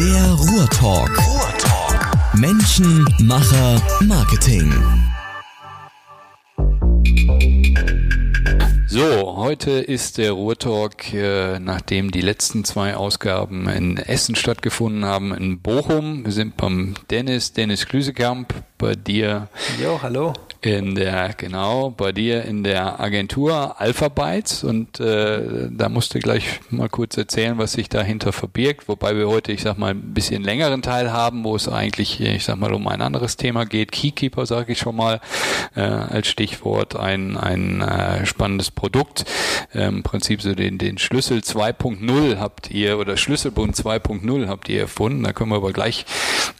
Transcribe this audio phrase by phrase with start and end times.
[0.00, 1.10] Der Ruhrtalk.
[1.28, 2.34] Ruhrtalk.
[2.34, 4.72] Menschen, Macher, Marketing.
[8.86, 15.34] So, heute ist der Ruhrtalk, äh, nachdem die letzten zwei Ausgaben in Essen stattgefunden haben,
[15.34, 16.24] in Bochum.
[16.24, 19.48] Wir sind beim Dennis, Dennis Klüsekamp, bei dir.
[19.78, 20.32] Jo, hallo.
[20.62, 26.18] In der, genau, bei dir in der Agentur Alpha Bytes und äh, da musst du
[26.18, 30.12] gleich mal kurz erzählen, was sich dahinter verbirgt, wobei wir heute, ich sag mal, ein
[30.12, 33.90] bisschen längeren Teil haben, wo es eigentlich, ich sag mal, um ein anderes Thema geht.
[33.90, 35.22] Keykeeper, sage ich schon mal,
[35.76, 39.24] äh, als Stichwort, ein, ein äh, spannendes Produkt.
[39.72, 44.80] Ähm, Im Prinzip so den, den Schlüssel 2.0 habt ihr oder Schlüsselbund 2.0 habt ihr
[44.80, 45.22] erfunden.
[45.24, 46.04] Da können wir aber gleich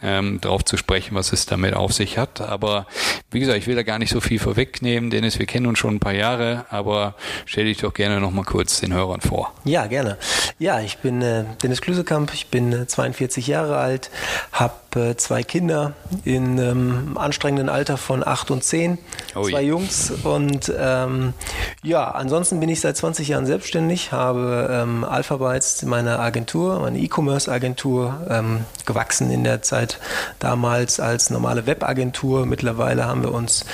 [0.03, 2.41] ähm, drauf zu sprechen, was es damit auf sich hat.
[2.41, 2.87] Aber
[3.31, 5.11] wie gesagt, ich will da gar nicht so viel vorwegnehmen.
[5.11, 8.45] Dennis, wir kennen uns schon ein paar Jahre, aber stell dich doch gerne noch mal
[8.45, 9.53] kurz den Hörern vor.
[9.65, 10.17] Ja, gerne.
[10.61, 14.13] Ja, ich bin äh, Dennis Klüsekamp, ich bin äh, 42 Jahre alt,
[14.53, 15.95] habe äh, zwei Kinder
[16.25, 18.99] in ähm, anstrengenden Alter von 8 und 10,
[19.35, 19.51] Ui.
[19.51, 21.35] zwei Jungs und ähm,
[21.83, 26.99] ja, ansonsten bin ich seit 20 Jahren selbstständig, habe ähm, Alpha Bytes, meine Agentur, meine
[26.99, 29.99] E-Commerce-Agentur, ähm, gewachsen in der Zeit
[30.39, 32.47] damals als normale Webagentur.
[32.47, 33.65] Mittlerweile haben wir uns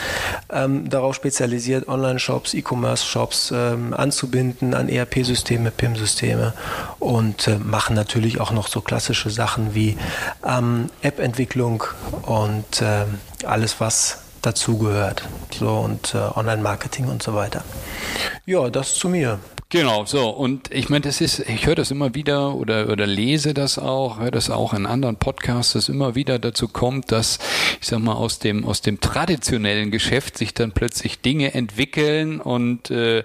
[0.50, 6.52] ähm, darauf spezialisiert, Online-Shops, E-Commerce-Shops ähm, anzubinden an ERP-Systeme, PIM-Systeme
[6.98, 9.96] und äh, machen natürlich auch noch so klassische Sachen wie
[10.44, 11.84] ähm, App-Entwicklung
[12.22, 13.04] und äh,
[13.44, 15.22] alles, was dazugehört.
[15.50, 17.64] So und äh, Online-Marketing und so weiter.
[18.46, 19.40] Ja, das zu mir.
[19.68, 20.30] Genau, so.
[20.30, 24.20] Und ich meine, das ist, ich höre das immer wieder oder, oder lese das auch,
[24.20, 27.40] höre das auch in anderen Podcasts, dass immer wieder dazu kommt, dass,
[27.80, 32.92] ich sag mal, aus dem, aus dem traditionellen Geschäft sich dann plötzlich Dinge entwickeln und
[32.92, 33.24] äh,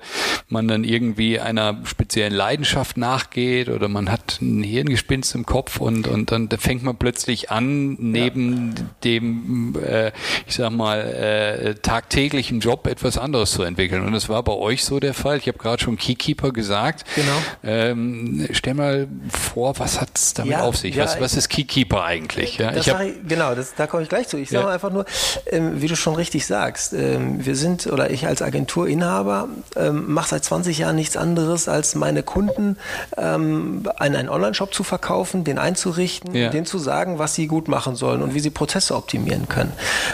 [0.49, 6.07] man dann irgendwie einer speziellen Leidenschaft nachgeht oder man hat ein Hirngespinst im Kopf und,
[6.07, 8.83] und dann fängt man plötzlich an, neben ja.
[9.03, 10.11] dem, äh,
[10.47, 14.05] ich sag mal, äh, tagtäglichen Job etwas anderes zu entwickeln.
[14.05, 15.37] Und das war bei euch so der Fall.
[15.37, 17.03] Ich habe gerade schon Kiki Keeper gesagt.
[17.15, 17.31] Genau.
[17.63, 20.95] Ähm, stell mal vor, was hat es damit ja, auf sich?
[20.95, 22.57] Ja, was, was ist Keykeeper eigentlich?
[22.57, 24.37] Ja, ich hab, ich, genau, das, da komme ich gleich zu.
[24.37, 25.05] Ich sage einfach nur,
[25.47, 30.29] ähm, wie du schon richtig sagst, ähm, wir sind, oder ich als Agenturinhaber, ähm, mache
[30.29, 32.77] seit 20 Jahren nichts anderes, als meine Kunden
[33.17, 37.95] ähm, einen, einen Online-Shop zu verkaufen, den einzurichten, denen zu sagen, was sie gut machen
[37.95, 39.73] sollen und wie sie Prozesse optimieren können.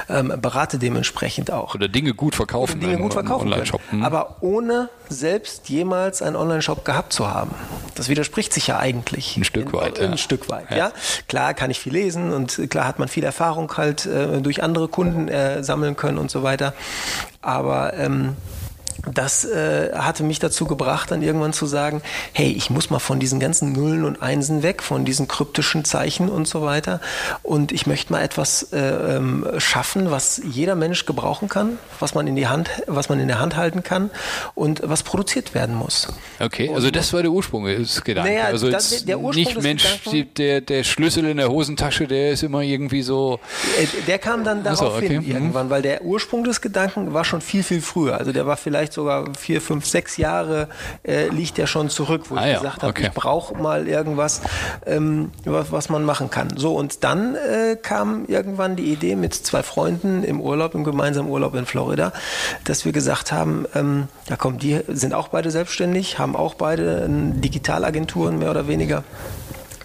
[0.09, 0.33] Ähm,
[0.77, 1.75] berate dementsprechend auch.
[1.75, 2.77] Oder Dinge gut verkaufen.
[2.77, 3.51] Oder Dinge gut verkaufen.
[3.51, 3.81] Online-Shop.
[3.89, 4.03] Hm.
[4.03, 7.51] Aber ohne selbst jemals einen Online-Shop gehabt zu haben.
[7.95, 9.37] Das widerspricht sich ja eigentlich.
[9.37, 9.99] Ein Stück weit.
[9.99, 10.17] Ein ja.
[10.17, 10.77] Stück weit, ja.
[10.77, 10.91] ja.
[11.27, 14.87] Klar kann ich viel lesen und klar hat man viel Erfahrung halt äh, durch andere
[14.87, 16.73] Kunden äh, sammeln können und so weiter.
[17.41, 18.35] Aber ähm,
[19.05, 22.01] das äh, hatte mich dazu gebracht, dann irgendwann zu sagen,
[22.33, 26.29] hey, ich muss mal von diesen ganzen Nullen und Einsen weg, von diesen kryptischen Zeichen
[26.29, 26.99] und so weiter.
[27.43, 32.27] Und ich möchte mal etwas äh, ähm, schaffen, was jeder Mensch gebrauchen kann, was man
[32.27, 34.09] in die Hand, was man in der Hand halten kann
[34.55, 36.07] und was produziert werden muss.
[36.39, 38.35] Okay, also das war der Ursprung des Gedankens.
[38.35, 39.85] Naja, also das, der Ursprung nicht Mensch,
[40.37, 43.39] der, der Schlüssel in der Hosentasche, der ist immer irgendwie so.
[43.79, 45.07] Äh, der kam dann darauf so, okay.
[45.07, 45.31] hin mhm.
[45.31, 48.17] irgendwann, weil der Ursprung des Gedanken war schon viel, viel früher.
[48.17, 50.67] Also der war vielleicht sogar vier, fünf, sechs Jahre
[51.03, 53.07] äh, liegt ja schon zurück, wo ah, ich ja, gesagt habe, okay.
[53.07, 54.41] ich brauche mal irgendwas,
[54.85, 56.57] ähm, was, was, man machen kann.
[56.57, 61.29] So, und dann äh, kam irgendwann die Idee mit zwei Freunden im Urlaub, im gemeinsamen
[61.29, 62.11] Urlaub in Florida,
[62.63, 67.07] dass wir gesagt haben, ähm, ja komm, die sind auch beide selbstständig, haben auch beide
[67.07, 69.03] Digitalagenturen mehr oder weniger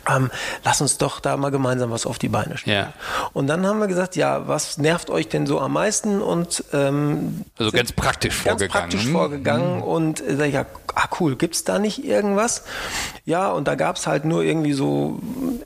[0.08, 0.30] ähm,
[0.64, 2.86] lass uns doch da mal gemeinsam was auf die Beine stellen.
[2.86, 2.92] Ja.
[3.32, 6.20] Und dann haben wir gesagt, ja, was nervt euch denn so am meisten?
[6.20, 8.90] Und ähm, also ganz praktisch ganz vorgegangen.
[8.90, 9.82] praktisch vorgegangen mhm.
[9.82, 12.64] und äh, ja, ah cool, gibt's da nicht irgendwas?
[13.24, 15.20] Ja, und da gab's halt nur irgendwie so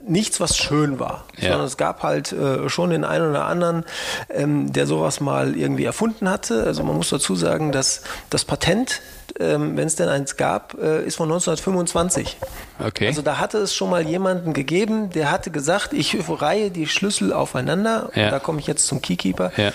[0.07, 1.49] nichts, was schön war, ja.
[1.49, 3.85] sondern es gab halt äh, schon den einen oder anderen,
[4.29, 6.63] ähm, der sowas mal irgendwie erfunden hatte.
[6.63, 9.01] Also man muss dazu sagen, dass das Patent
[9.39, 12.37] ähm, wenn es denn eins gab, äh, ist von 1925.
[12.79, 13.07] Okay.
[13.07, 17.33] Also da hatte es schon mal jemanden gegeben, der hatte gesagt, ich reihe die Schlüssel
[17.33, 18.09] aufeinander.
[18.15, 18.29] Ja.
[18.29, 19.51] Da komme ich jetzt zum Keykeeper.
[19.57, 19.71] Ja.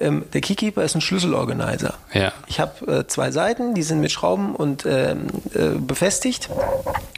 [0.00, 1.94] Ähm, der Keykeeper ist ein Schlüsselorganizer.
[2.12, 2.32] Ja.
[2.46, 6.48] Ich habe äh, zwei Seiten, die sind mit Schrauben und ähm, äh, befestigt.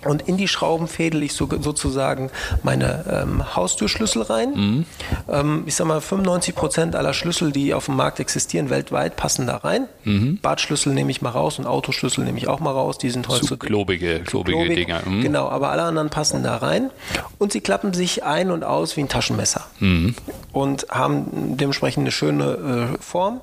[0.05, 2.31] Und in die Schrauben fädel ich so, sozusagen
[2.63, 4.51] meine ähm, Haustürschlüssel rein.
[4.55, 4.87] Mhm.
[5.29, 9.47] Ähm, ich sag mal, 95 Prozent aller Schlüssel, die auf dem Markt existieren, weltweit, passen
[9.47, 9.89] da rein.
[10.05, 10.39] Mhm.
[10.41, 12.99] Badschlüssel nehme ich mal raus und Autoschlüssel nehme ich auch mal raus.
[12.99, 13.67] Die sind heutzutage.
[13.67, 14.77] klobige, klobige klobig.
[14.77, 15.03] Dinger.
[15.07, 15.23] Mhm.
[15.23, 16.91] Genau, aber alle anderen passen da rein.
[17.39, 19.65] Und sie klappen sich ein und aus wie ein Taschenmesser.
[19.79, 20.17] Mhm.
[20.53, 23.41] Und haben dementsprechend eine schöne äh, Form,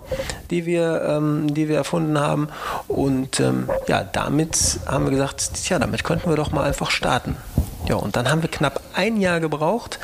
[0.52, 2.50] die wir, ähm, die wir erfunden haben.
[2.90, 7.38] Und ähm, ja, damit haben wir gesagt, tja, damit könnten wir doch mal einfach starten.
[7.88, 10.00] Ja, und dann haben wir knapp ein Jahr gebraucht.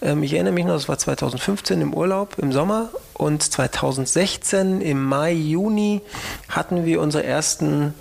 [0.00, 5.04] Ähm, ich erinnere mich noch, das war 2015 im Urlaub im Sommer und 2016 im
[5.04, 6.00] Mai, Juni
[6.48, 7.94] hatten wir unsere ersten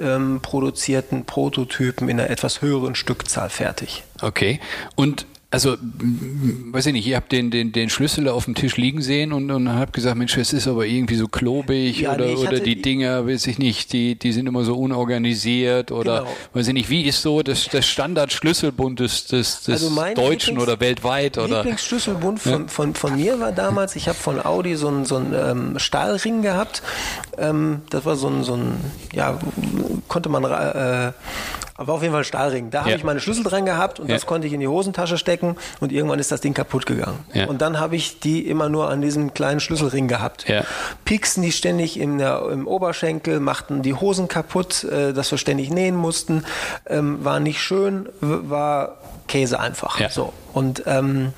[0.00, 4.04] ähm, produzierten Prototypen in einer etwas höheren Stückzahl fertig.
[4.22, 4.60] Okay.
[4.94, 9.00] Und also, weiß ich nicht, ihr habt den, den, den Schlüssel auf dem Tisch liegen
[9.00, 12.34] sehen und, und habt gesagt, Mensch, es ist aber irgendwie so klobig ja, oder, nee,
[12.34, 16.30] oder die Dinger, weiß ich nicht, die, die sind immer so unorganisiert oder genau.
[16.52, 20.62] weiß ich nicht, wie ist so das, das Standard-Schlüsselbund des, des, des also Deutschen Lieblings,
[20.62, 21.38] oder weltweit?
[21.38, 21.56] Oder?
[21.56, 22.68] Lieblingsschlüsselbund von, ja.
[22.68, 26.42] von, von mir war damals, ich habe von Audi so einen, so einen ähm, Stahlring
[26.42, 26.82] gehabt.
[27.38, 28.74] Ähm, das war so ein, so ein,
[29.14, 29.38] ja,
[30.08, 31.12] konnte man äh,
[31.78, 32.70] war auf jeden Fall ein Stahlring.
[32.70, 34.16] Da habe ich meine Schlüssel dran gehabt und ja.
[34.16, 37.20] das konnte ich in die Hosentasche stecken und irgendwann ist das Ding kaputt gegangen.
[37.32, 37.46] Ja.
[37.46, 40.48] Und dann habe ich die immer nur an diesem kleinen Schlüsselring gehabt.
[40.48, 40.64] Ja.
[41.04, 45.70] Pieksen die ständig in der, im Oberschenkel, machten die Hosen kaputt, äh, dass wir ständig
[45.70, 46.44] nähen mussten,
[46.86, 48.96] ähm, war nicht schön, war
[49.28, 50.00] Käse einfach.
[50.00, 50.08] Ja.
[50.10, 50.32] So.
[50.52, 51.32] Und ähm,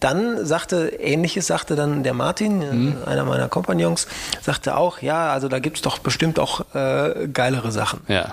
[0.00, 2.96] dann sagte, ähnliches sagte dann der Martin, mhm.
[3.06, 4.06] einer meiner Kompagnons,
[4.42, 8.00] sagte auch, ja, also da gibt es doch bestimmt auch äh, geilere Sachen.
[8.08, 8.32] Ja.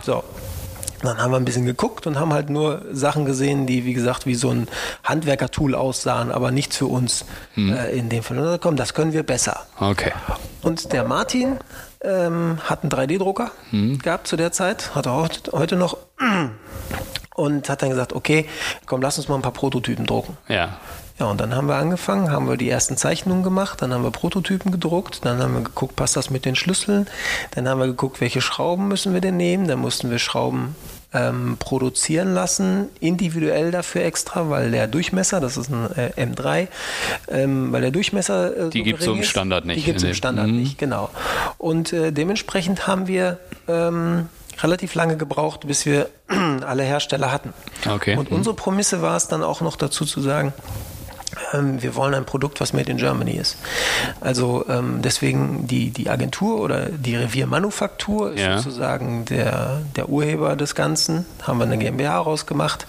[1.03, 1.09] So.
[1.09, 4.25] Dann haben wir ein bisschen geguckt und haben halt nur Sachen gesehen, die, wie gesagt,
[4.25, 4.67] wie so ein
[5.03, 7.73] Handwerker-Tool aussahen, aber nichts für uns hm.
[7.73, 8.39] äh, in dem Fall.
[8.39, 9.65] Und komm, das können wir besser.
[9.79, 10.11] Okay.
[10.61, 11.57] Und der Martin
[12.01, 14.00] ähm, hat einen 3D-Drucker hm.
[14.00, 15.97] gehabt zu der Zeit, hat er auch heute noch.
[17.35, 18.47] Und hat dann gesagt, okay,
[18.85, 20.38] komm, lass uns mal ein paar Prototypen drucken.
[20.47, 20.77] Ja.
[21.19, 24.10] Ja, und dann haben wir angefangen, haben wir die ersten Zeichnungen gemacht, dann haben wir
[24.12, 27.07] Prototypen gedruckt, dann haben wir geguckt, passt das mit den Schlüsseln,
[27.51, 30.75] dann haben wir geguckt, welche Schrauben müssen wir denn nehmen, dann mussten wir Schrauben
[31.13, 36.68] ähm, produzieren lassen, individuell dafür extra, weil der Durchmesser, das ist ein äh, M3,
[37.30, 39.77] ähm, weil der Durchmesser äh, Die so gibt es im Standard nicht.
[39.77, 40.57] Die gibt es im Standard mhm.
[40.57, 41.10] nicht, genau.
[41.60, 43.38] Und äh, dementsprechend haben wir
[43.68, 44.30] ähm,
[44.62, 47.54] relativ lange gebraucht, bis wir alle Hersteller hatten.
[47.88, 48.18] Okay.
[48.18, 50.54] Und unsere Prämisse war es dann auch noch dazu zu sagen,
[51.53, 53.57] ähm, wir wollen ein Produkt, was made in Germany ist.
[54.21, 58.57] Also ähm, deswegen die, die Agentur oder die Reviermanufaktur ist ja.
[58.57, 62.88] sozusagen der, der Urheber des Ganzen, haben wir eine GmbH rausgemacht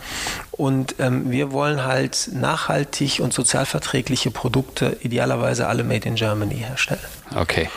[0.56, 7.00] und ähm, wir wollen halt nachhaltig und sozialverträgliche Produkte, idealerweise alle made in Germany herstellen.
[7.34, 7.68] Okay.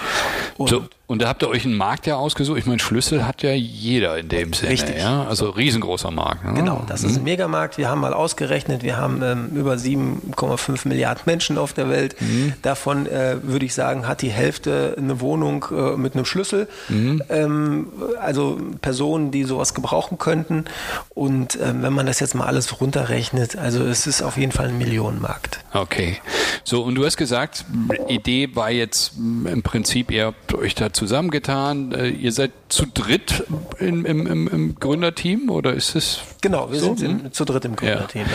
[0.58, 2.60] Und so, und da habt ihr euch einen Markt ja ausgesucht.
[2.60, 4.72] Ich meine, Schlüssel hat ja jeder in dem Sinne.
[4.72, 4.98] Richtig.
[4.98, 5.24] Ja?
[5.24, 6.44] Also riesengroßer Markt.
[6.44, 6.54] Ne?
[6.54, 7.24] Genau, das ist ein mhm.
[7.24, 7.78] Megamarkt.
[7.78, 12.20] Wir haben mal ausgerechnet, wir haben ähm, über 7,5 Milliarden Menschen auf der Welt.
[12.20, 12.54] Mhm.
[12.62, 16.68] Davon äh, würde ich sagen, hat die Hälfte eine Wohnung äh, mit einem Schlüssel.
[16.90, 17.24] Mhm.
[17.30, 17.88] Ähm,
[18.20, 20.66] also Personen, die sowas gebrauchen könnten.
[21.12, 24.68] Und ähm, wenn man das jetzt mal alles runterrechnet, also es ist auf jeden Fall
[24.68, 25.60] ein Millionenmarkt.
[25.74, 26.18] Okay.
[26.64, 27.66] So, und du hast gesagt,
[28.08, 31.94] Idee war jetzt im Prinzip, ihr habt euch da zusammengetan.
[31.94, 33.46] Äh, ihr seid zu dritt
[33.80, 36.20] im, im, im, im Gründerteam oder ist es?
[36.42, 36.96] Genau, wir so?
[36.96, 37.32] sind hm?
[37.32, 38.24] zu dritt im Gründerteam.
[38.24, 38.28] Ja.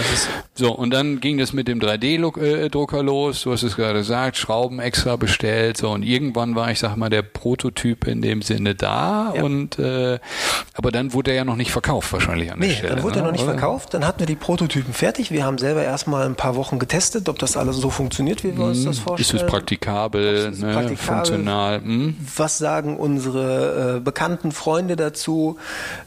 [0.54, 3.42] so, und dann ging das mit dem 3D-Drucker los.
[3.42, 5.76] Du hast es gerade gesagt, Schrauben extra bestellt.
[5.76, 9.32] So, und irgendwann war, ich sag mal, der Prototyp in dem Sinne da.
[9.34, 9.42] Ja.
[9.42, 10.18] Und äh,
[10.74, 12.94] aber dann wurde er ja noch nicht verkauft, wahrscheinlich an der nee, Stelle.
[12.94, 13.22] Dann wurde ne?
[13.22, 13.52] er noch nicht oder?
[13.52, 13.94] verkauft.
[13.94, 15.32] Dann hatten wir die Prototypen fertig.
[15.32, 18.66] Wir haben selber erstmal ein paar Wochen getestet, ob das alles so funktioniert, wie wir
[18.66, 18.84] uns hm.
[18.86, 19.38] das vorstellen.
[19.38, 20.72] Ist es praktikabel, ist ne?
[20.72, 21.80] praktikabel funktional?
[21.82, 22.16] Hm?
[22.36, 25.56] Was sagen unsere äh, bekannten Freunde dazu?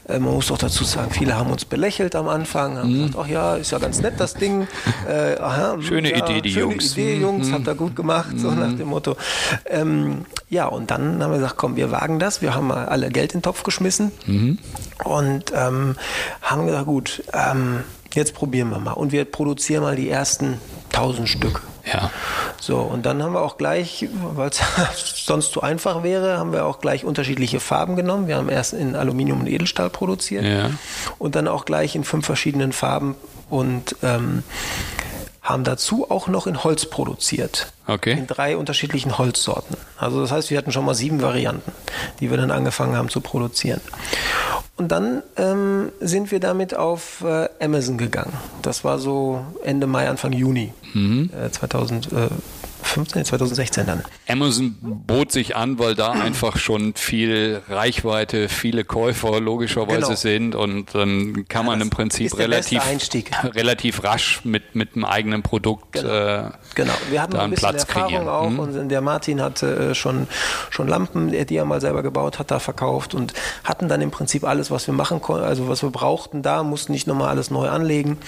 [0.08, 3.06] Äh, man muss doch dazu sagen, viele haben uns belächelt am Anfang, haben mhm.
[3.06, 4.66] gesagt, ach ja, ist ja ganz nett das Ding.
[5.06, 6.92] Äh, aha, schöne ja, Idee, die schöne Jungs.
[6.92, 7.52] Idee, Jungs, mhm.
[7.52, 8.78] habt ihr gut gemacht, so nach mhm.
[8.78, 9.16] dem Motto.
[9.66, 12.42] Ähm, ja, und dann haben wir gesagt, komm, wir wagen das.
[12.42, 14.58] Wir haben mal alle Geld in den Topf geschmissen mhm.
[15.04, 15.96] und ähm,
[16.42, 17.84] haben gesagt, gut, ähm,
[18.16, 18.92] jetzt probieren wir mal.
[18.92, 20.58] Und wir produzieren mal die ersten
[20.92, 21.62] 1000 Stück.
[21.84, 22.10] Ja.
[22.60, 24.60] So, und dann haben wir auch gleich, weil es
[25.26, 28.26] sonst zu einfach wäre, haben wir auch gleich unterschiedliche Farben genommen.
[28.26, 30.70] Wir haben erst in Aluminium und Edelstahl produziert ja.
[31.18, 33.14] und dann auch gleich in fünf verschiedenen Farben
[33.48, 34.42] und ähm,
[35.46, 37.72] haben dazu auch noch in Holz produziert.
[37.86, 38.12] Okay.
[38.12, 39.76] In drei unterschiedlichen Holzsorten.
[39.96, 41.72] Also das heißt, wir hatten schon mal sieben Varianten,
[42.20, 43.80] die wir dann angefangen haben zu produzieren.
[44.76, 48.32] Und dann ähm, sind wir damit auf äh, Amazon gegangen.
[48.60, 51.30] Das war so Ende Mai, Anfang Juni mhm.
[51.32, 52.12] äh, 2000.
[52.86, 54.04] Äh, 2015, 2016 dann.
[54.28, 60.14] Amazon bot sich an, weil da einfach schon viel Reichweite, viele Käufer logischerweise genau.
[60.14, 62.82] sind und dann kann ja, man im Prinzip relativ,
[63.44, 66.08] relativ rasch mit, mit einem eigenen Produkt genau.
[66.08, 66.92] Äh, genau.
[67.10, 68.28] Wir hatten da ein bisschen Platz Erfahrung kreieren.
[68.28, 68.58] auch mhm.
[68.58, 70.28] und der Martin hatte äh, schon,
[70.70, 73.32] schon Lampen, die er mal selber gebaut hat, da verkauft und
[73.64, 76.92] hatten dann im Prinzip alles, was wir machen konnten, also was wir brauchten da, mussten
[76.92, 78.18] nicht nochmal alles neu anlegen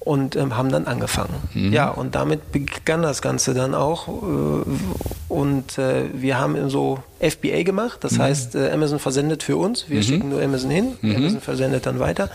[0.00, 1.34] und ähm, haben dann angefangen.
[1.54, 1.72] Mhm.
[1.72, 7.62] Ja, und damit begann das Ganze dann auch äh, und äh, wir haben so FBA
[7.62, 8.22] gemacht, das mhm.
[8.22, 10.02] heißt, äh, Amazon versendet für uns, wir mhm.
[10.02, 11.16] schicken nur Amazon hin, mhm.
[11.16, 12.30] Amazon versendet dann weiter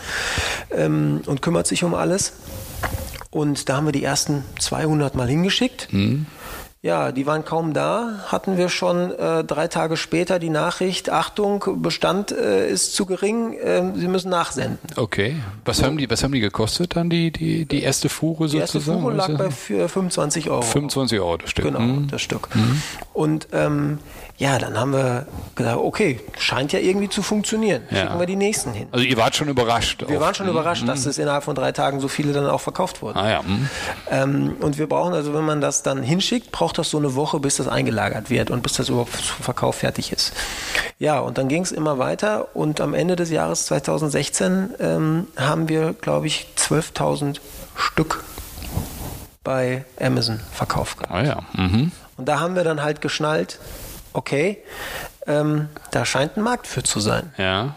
[0.70, 2.34] ähm, und kümmert sich um alles.
[3.30, 5.88] Und da haben wir die ersten 200 mal hingeschickt.
[6.84, 11.64] Ja, die waren kaum da, hatten wir schon äh, drei Tage später die Nachricht, Achtung,
[11.80, 14.78] Bestand äh, ist zu gering, äh, Sie müssen nachsenden.
[14.94, 15.36] Okay.
[15.64, 15.86] Was so.
[15.86, 18.58] haben die, was haben die gekostet dann, die, die, die erste Fuhre sozusagen?
[18.58, 20.60] Die erste Fuhre lag bei 25 Euro.
[20.60, 21.64] 25 Euro das Stück.
[21.64, 22.08] Genau, mhm.
[22.08, 22.54] das Stück.
[22.54, 22.82] Mhm.
[23.14, 23.98] Und ähm,
[24.36, 27.82] ja, dann haben wir gesagt, okay, scheint ja irgendwie zu funktionieren.
[27.90, 27.98] Ja.
[27.98, 28.88] Schicken wir die nächsten hin.
[28.90, 30.04] Also ihr wart schon überrascht.
[30.08, 30.88] Wir waren schon überrascht, mhm.
[30.88, 33.16] dass es innerhalb von drei Tagen so viele dann auch verkauft wurden.
[33.16, 33.42] Ah, ja.
[33.42, 33.68] Mhm.
[34.10, 37.38] Ähm, und wir brauchen also, wenn man das dann hinschickt, braucht das so eine Woche,
[37.38, 40.32] bis das eingelagert wird und bis das überhaupt zum Verkauf fertig ist.
[40.98, 45.68] Ja, und dann ging es immer weiter und am Ende des Jahres 2016 ähm, haben
[45.68, 47.38] wir, glaube ich, 12.000
[47.76, 48.24] Stück
[49.44, 51.14] bei Amazon verkauft gehabt.
[51.14, 51.42] Ah ja.
[51.52, 51.92] Mhm.
[52.16, 53.58] Und da haben wir dann halt geschnallt,
[54.14, 54.58] okay,
[55.26, 57.32] ähm, da scheint ein Markt für zu sein.
[57.36, 57.74] Ja.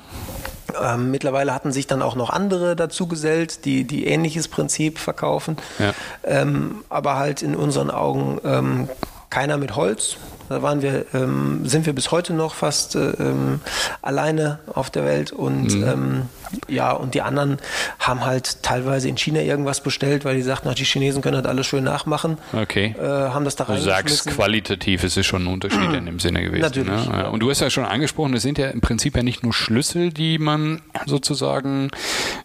[0.82, 5.58] Ähm, mittlerweile hatten sich dann auch noch andere dazu gesellt, die, die ähnliches Prinzip verkaufen.
[5.80, 5.94] Ja.
[6.24, 8.90] Ähm, aber halt in unseren Augen ähm,
[9.30, 10.18] keiner mit Holz,
[10.50, 13.62] da waren wir, ähm, sind wir bis heute noch fast äh, ähm,
[14.02, 16.30] alleine auf der Welt und mhm.
[16.68, 17.58] Ja, und die anderen
[18.00, 21.50] haben halt teilweise in China irgendwas bestellt, weil die sagten, ach, die Chinesen können das
[21.50, 22.38] alles schön nachmachen.
[22.54, 22.96] Okay.
[23.00, 26.44] Äh, haben das da Du sagst, qualitativ ist es schon ein Unterschied in dem Sinne
[26.44, 26.62] gewesen.
[26.62, 27.08] Natürlich.
[27.08, 27.18] Ne?
[27.18, 27.28] Ja.
[27.28, 30.12] Und du hast ja schon angesprochen, es sind ja im Prinzip ja nicht nur Schlüssel,
[30.12, 31.90] die man sozusagen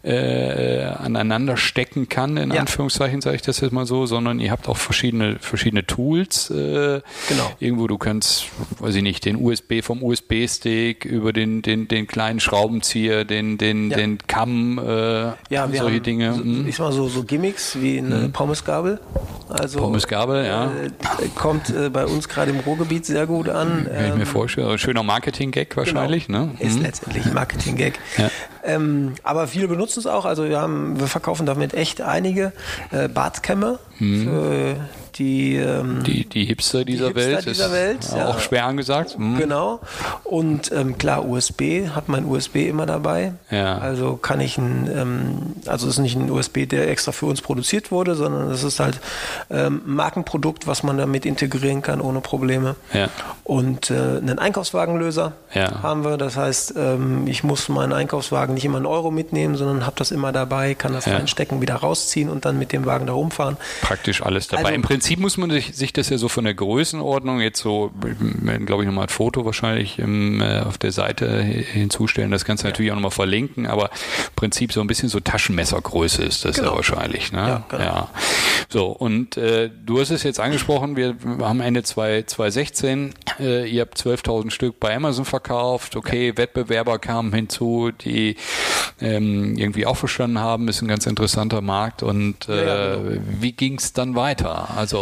[0.03, 2.61] äh, aneinander stecken kann, in ja.
[2.61, 6.49] Anführungszeichen sage ich das jetzt mal so, sondern ihr habt auch verschiedene, verschiedene Tools.
[6.49, 7.51] Äh, genau.
[7.59, 8.45] Irgendwo du kannst,
[8.79, 13.89] weiß ich nicht, den USB vom USB-Stick über den, den, den kleinen Schraubenzieher, den, den,
[13.93, 13.97] ja.
[13.97, 16.33] den Kamm, äh, ja, solche Dinge.
[16.33, 16.67] So, hm.
[16.67, 18.31] ich sag mal so, so Gimmicks wie eine hm.
[18.31, 18.99] Pommesgabel.
[19.49, 20.65] Also, Pommesgabel, ja.
[20.65, 23.85] Äh, kommt äh, bei uns gerade im Ruhrgebiet sehr gut an.
[23.85, 24.77] Kann ich mir ähm, vorstellen.
[24.77, 26.27] Schöner Marketing-Gag wahrscheinlich.
[26.27, 26.45] Genau.
[26.45, 26.51] Ne?
[26.59, 26.83] Ist hm.
[26.83, 27.99] letztendlich Marketing-Gag.
[28.17, 28.29] Ja.
[28.63, 30.25] Ähm, aber viele benutzen es auch.
[30.25, 32.53] Also wir haben, wir verkaufen damit echt einige
[32.91, 34.23] äh, Bartkämme hm.
[34.23, 34.75] für
[35.17, 37.45] die, ähm, die, die Hipster dieser die Hipster Welt.
[37.45, 38.27] Dieser Welt ja.
[38.27, 39.17] Auch schwer angesagt.
[39.17, 39.37] Mhm.
[39.37, 39.79] Genau.
[40.23, 43.33] Und ähm, klar, USB, hat mein USB immer dabei.
[43.49, 43.77] Ja.
[43.77, 47.41] Also kann ich ein, ähm, also es ist nicht ein USB, der extra für uns
[47.41, 48.99] produziert wurde, sondern es ist halt
[49.49, 52.75] ähm, ein Markenprodukt, was man damit integrieren kann ohne Probleme.
[52.93, 53.09] Ja.
[53.43, 55.83] Und äh, einen Einkaufswagenlöser ja.
[55.83, 56.17] haben wir.
[56.17, 60.11] Das heißt, ähm, ich muss meinen Einkaufswagen nicht immer einen Euro mitnehmen, sondern habe das
[60.11, 61.15] immer dabei, kann das ja.
[61.15, 63.57] reinstecken, wieder rausziehen und dann mit dem Wagen da rumfahren.
[63.81, 64.63] Praktisch alles dabei.
[64.63, 67.59] Also, Im Prinzip Prinzip muss man sich, sich, das ja so von der Größenordnung jetzt
[67.59, 67.91] so,
[68.65, 72.31] glaube ich, nochmal ein Foto wahrscheinlich im, äh, auf der Seite hinzustellen.
[72.31, 72.71] Das kannst du ja.
[72.71, 76.69] natürlich auch nochmal verlinken, aber im Prinzip so ein bisschen so Taschenmessergröße ist das genau.
[76.69, 77.33] ja wahrscheinlich.
[77.33, 77.39] Ne?
[77.39, 77.83] Ja, genau.
[77.83, 78.09] ja.
[78.69, 83.97] So, und äh, du hast es jetzt angesprochen, wir haben Ende 2016, äh, ihr habt
[83.97, 85.97] 12.000 Stück bei Amazon verkauft.
[85.97, 86.37] Okay, ja.
[86.37, 88.37] Wettbewerber kamen hinzu, die
[89.01, 92.03] ähm, irgendwie auch verstanden haben, ist ein ganz interessanter Markt.
[92.03, 93.21] Und äh, genau.
[93.41, 94.69] wie ging es dann weiter?
[94.77, 94.92] Also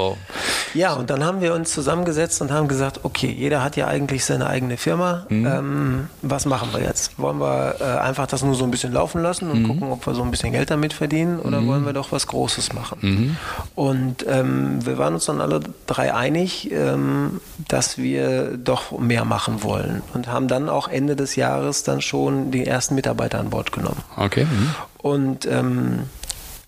[0.74, 4.26] ja, und dann haben wir uns zusammengesetzt und haben gesagt, okay, jeder hat ja eigentlich
[4.26, 5.26] seine eigene Firma.
[5.30, 5.46] Mhm.
[5.46, 7.20] Ähm, was machen wir jetzt?
[7.20, 9.68] Wollen wir äh, einfach das nur so ein bisschen laufen lassen und mhm.
[9.68, 11.68] gucken, ob wir so ein bisschen Geld damit verdienen oder mhm.
[11.68, 12.98] wollen wir doch was Großes machen?
[13.02, 13.38] Mhm.
[13.76, 19.64] Und ähm, wir waren uns dann alle drei einig, ähm, dass wir doch mehr machen
[19.64, 23.72] wollen und haben dann auch Ende des Jahres dann schon die ersten Mitarbeiter an Bord
[23.72, 24.02] genommen.
[24.16, 24.46] Okay.
[24.46, 24.70] Mhm.
[24.98, 26.04] Und ähm,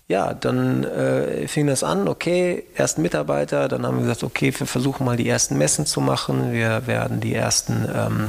[0.06, 4.66] ja, dann äh, fing das an, okay, ersten Mitarbeiter, dann haben wir gesagt, okay, wir
[4.66, 8.28] versuchen mal die ersten Messen zu machen, wir werden die ersten ähm,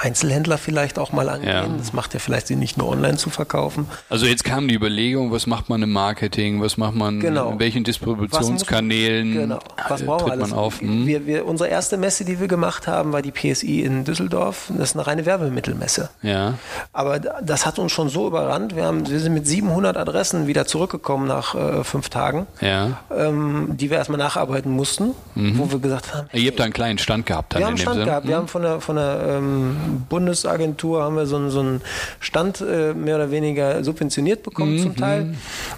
[0.00, 1.50] Einzelhändler vielleicht auch mal angehen.
[1.50, 1.66] Ja.
[1.78, 3.86] Das macht ja vielleicht Sinn, nicht nur online zu verkaufen.
[4.08, 7.50] Also jetzt kam die Überlegung, was macht man im Marketing, was macht man, genau.
[7.50, 9.58] in welchen Distributionskanälen genau.
[9.88, 10.52] was brauchen wir alles?
[10.52, 10.80] auf?
[10.80, 11.06] Hm?
[11.06, 14.70] Wir, wir, unsere erste Messe, die wir gemacht haben, war die PSI in Düsseldorf.
[14.76, 16.10] Das ist eine reine Werbemittelmesse.
[16.22, 16.54] Ja.
[16.92, 18.76] Aber das hat uns schon so überrannt.
[18.76, 23.00] Wir, haben, wir sind mit 700 Adressen wieder zurückgekommen nach äh, fünf Tagen, ja.
[23.14, 25.58] ähm, die wir erstmal nacharbeiten mussten, mhm.
[25.58, 26.28] wo wir gesagt haben.
[26.32, 27.54] Ihr habt da einen kleinen Stand gehabt.
[27.54, 28.26] Dann wir haben einen Stand gehabt.
[28.26, 28.40] Wir mhm.
[28.40, 31.80] haben von der, von der ähm, Bundesagentur haben wir so, einen, so einen
[32.20, 34.82] Stand äh, mehr oder weniger subventioniert bekommen mhm.
[34.82, 35.34] zum Teil.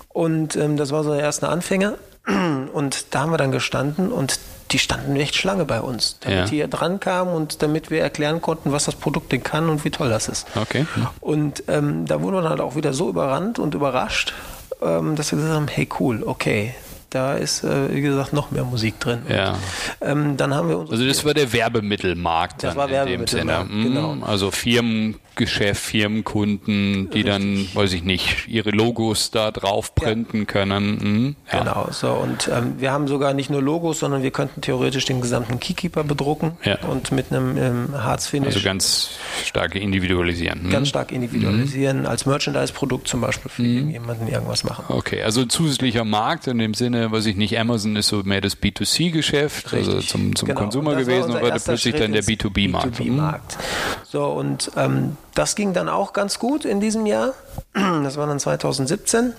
[0.09, 1.95] Und ähm, das war so der erste Anfänger.
[2.73, 4.39] Und da haben wir dann gestanden und
[4.71, 6.65] die standen echt Schlange bei uns, damit ja.
[6.65, 9.91] die dran kamen und damit wir erklären konnten, was das Produkt denn kann und wie
[9.91, 10.47] toll das ist.
[10.57, 10.87] Okay.
[11.21, 14.33] Und ähm, da wurden wir dann halt auch wieder so überrannt und überrascht,
[14.81, 16.75] ähm, dass wir gesagt haben, hey cool, okay,
[17.15, 19.21] da ist, äh, wie gesagt, noch mehr Musik drin.
[19.29, 19.53] Ja.
[19.53, 19.59] Und,
[20.01, 22.63] ähm, dann haben wir Also das war der Werbemittelmarkt.
[22.63, 24.17] Das war Werbemittelmarkt, genau.
[24.23, 27.25] Also Firmen Geschäft, Firmenkunden, die Richtig.
[27.25, 30.45] dann, weiß ich nicht, ihre Logos da drauf printen ja.
[30.45, 30.99] können.
[30.99, 31.37] Mhm.
[31.51, 31.61] Ja.
[31.61, 35.21] Genau, so und ähm, wir haben sogar nicht nur Logos, sondern wir könnten theoretisch den
[35.21, 36.79] gesamten Keykeeper bedrucken ja.
[36.89, 38.55] und mit einem ähm, Harzfinish.
[38.55, 39.11] Also ganz
[39.45, 40.65] stark individualisieren.
[40.65, 40.71] Mhm.
[40.71, 42.07] Ganz stark individualisieren, mhm.
[42.07, 43.91] als Merchandise-Produkt zum Beispiel für mhm.
[43.91, 44.85] jemanden irgendwas machen.
[44.89, 48.59] Okay, also zusätzlicher Markt in dem Sinne, was ich nicht, Amazon ist so mehr das
[48.59, 50.61] B2C-Geschäft, also zum, zum genau.
[50.61, 53.01] Konsumer gewesen, und wird plötzlich dann der B2B-Markt.
[53.01, 53.59] B2B-Markt.
[54.05, 57.35] So und ähm, das ging dann auch ganz gut in diesem Jahr.
[58.03, 59.33] Das war dann 2017.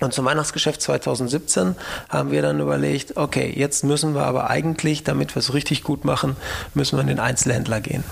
[0.00, 1.76] Und zum Weihnachtsgeschäft 2017
[2.08, 6.04] haben wir dann überlegt, okay, jetzt müssen wir aber eigentlich, damit wir es richtig gut
[6.04, 6.36] machen,
[6.74, 8.02] müssen wir in den Einzelhändler gehen.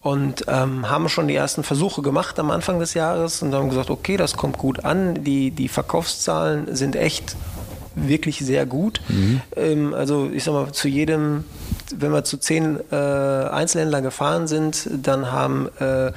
[0.00, 3.90] Und ähm, haben schon die ersten Versuche gemacht am Anfang des Jahres und haben gesagt,
[3.90, 5.24] okay, das kommt gut an.
[5.24, 7.36] Die, die Verkaufszahlen sind echt
[7.94, 9.00] wirklich sehr gut.
[9.08, 9.40] Mhm.
[9.56, 11.44] Ähm, also ich sag mal, zu jedem
[11.98, 16.12] wenn wir zu zehn äh, Einzelhändler gefahren sind, dann haben äh,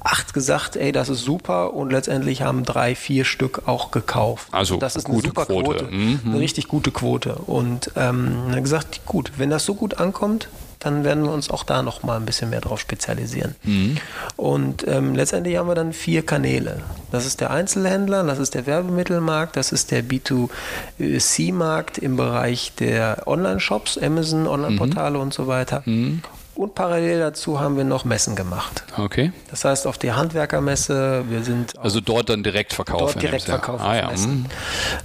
[0.00, 4.48] acht gesagt, ey, das ist super und letztendlich haben drei, vier Stück auch gekauft.
[4.52, 5.64] Also das ist eine super Quote.
[5.64, 5.84] Quote.
[5.90, 6.20] Mhm.
[6.24, 7.34] Eine richtig gute Quote.
[7.46, 11.64] Und ähm, dann gesagt, gut, wenn das so gut ankommt, dann werden wir uns auch
[11.64, 13.54] da noch mal ein bisschen mehr drauf spezialisieren.
[13.62, 13.96] Mhm.
[14.36, 16.82] Und ähm, letztendlich haben wir dann vier Kanäle.
[17.10, 23.26] Das ist der Einzelhändler, das ist der Werbemittelmarkt, das ist der B2C-Markt im Bereich der
[23.26, 25.22] Online-Shops, Amazon, Online-Portale mhm.
[25.22, 25.82] und so weiter.
[25.84, 26.22] Mhm.
[26.56, 28.82] Und parallel dazu haben wir noch Messen gemacht.
[28.96, 29.30] Okay.
[29.50, 31.78] Das heißt, auf die Handwerkermesse, wir sind.
[31.78, 33.04] Also dort dann direkt verkaufen.
[33.04, 33.84] Dort direkt verkaufen.
[33.84, 34.08] Ah, ja.
[34.08, 34.46] Messen.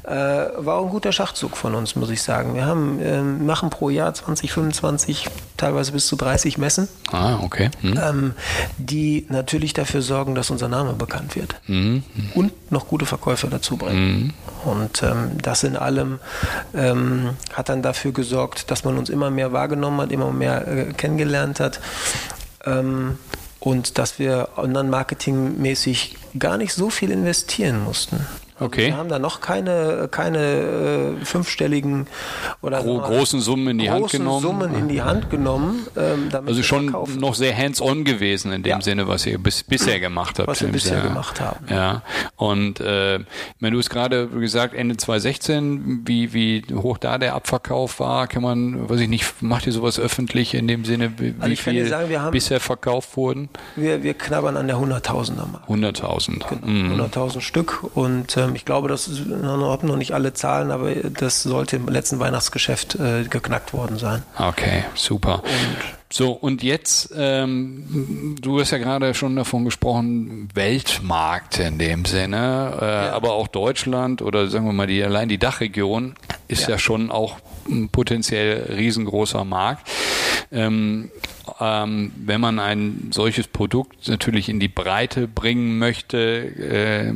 [0.04, 2.56] Äh, war auch ein guter Schachzug von uns, muss ich sagen.
[2.56, 5.28] Wir haben, äh, machen pro Jahr 20, 25,
[5.58, 6.88] teilweise bis zu 30 Messen.
[7.12, 7.70] Ah, okay.
[7.82, 8.00] Hm.
[8.02, 8.34] Ähm,
[8.78, 11.56] die natürlich dafür sorgen, dass unser Name bekannt wird.
[11.68, 12.04] Mhm.
[12.34, 14.24] Und noch gute Verkäufe dazu bringen.
[14.24, 14.34] Mhm.
[14.64, 16.20] Und ähm, das in allem
[16.74, 20.94] ähm, hat dann dafür gesorgt, dass man uns immer mehr wahrgenommen hat, immer mehr äh,
[20.94, 21.80] kennengelernt hat.
[22.66, 23.18] Ähm,
[23.60, 28.26] und dass wir online-marketingmäßig gar nicht so viel investieren mussten.
[28.62, 28.88] Okay.
[28.88, 30.38] Wir haben da noch keine, keine
[31.22, 32.06] äh, fünfstelligen
[32.62, 34.42] oder Gro großen Summen in die Hand genommen.
[34.42, 35.88] Summen in die Hand genommen.
[35.98, 37.20] Ähm, also schon verkaufen.
[37.20, 38.82] noch sehr hands-on gewesen in dem ja.
[38.82, 40.48] Sinne, was ihr bis, bisher gemacht habt.
[40.48, 41.08] Was wir bisher Jahr.
[41.08, 41.66] gemacht haben.
[41.72, 42.04] Ja.
[42.36, 43.20] Und äh,
[43.60, 48.44] wenn du es gerade gesagt, Ende 2016, wie, wie hoch da der Abverkauf war, kann
[48.44, 52.32] man, weiß ich nicht, macht ihr sowas öffentlich in dem Sinne, wie, also viel sagen,
[52.32, 53.50] bisher verkauft wurden?
[53.76, 55.68] Wir, wir knabbern an der 100.000er Mark.
[55.68, 56.48] 100.000.
[56.48, 57.02] Genau, mhm.
[57.02, 61.76] 100.000 Stück und ähm, ich glaube, das haben noch nicht alle Zahlen, aber das sollte
[61.76, 64.24] im letzten Weihnachtsgeschäft äh, geknackt worden sein.
[64.38, 65.44] Okay, super.
[65.44, 72.06] Und so, und jetzt, ähm, du hast ja gerade schon davon gesprochen, Weltmarkt in dem
[72.06, 73.14] Sinne, äh, ja.
[73.14, 76.16] aber auch Deutschland oder sagen wir mal, die, allein die Dachregion
[76.48, 77.38] ist ja, ja schon auch
[77.70, 79.88] ein potenziell riesengroßer Markt.
[80.52, 81.12] Ähm,
[81.60, 87.14] ähm, wenn man ein solches Produkt natürlich in die Breite bringen möchte, äh,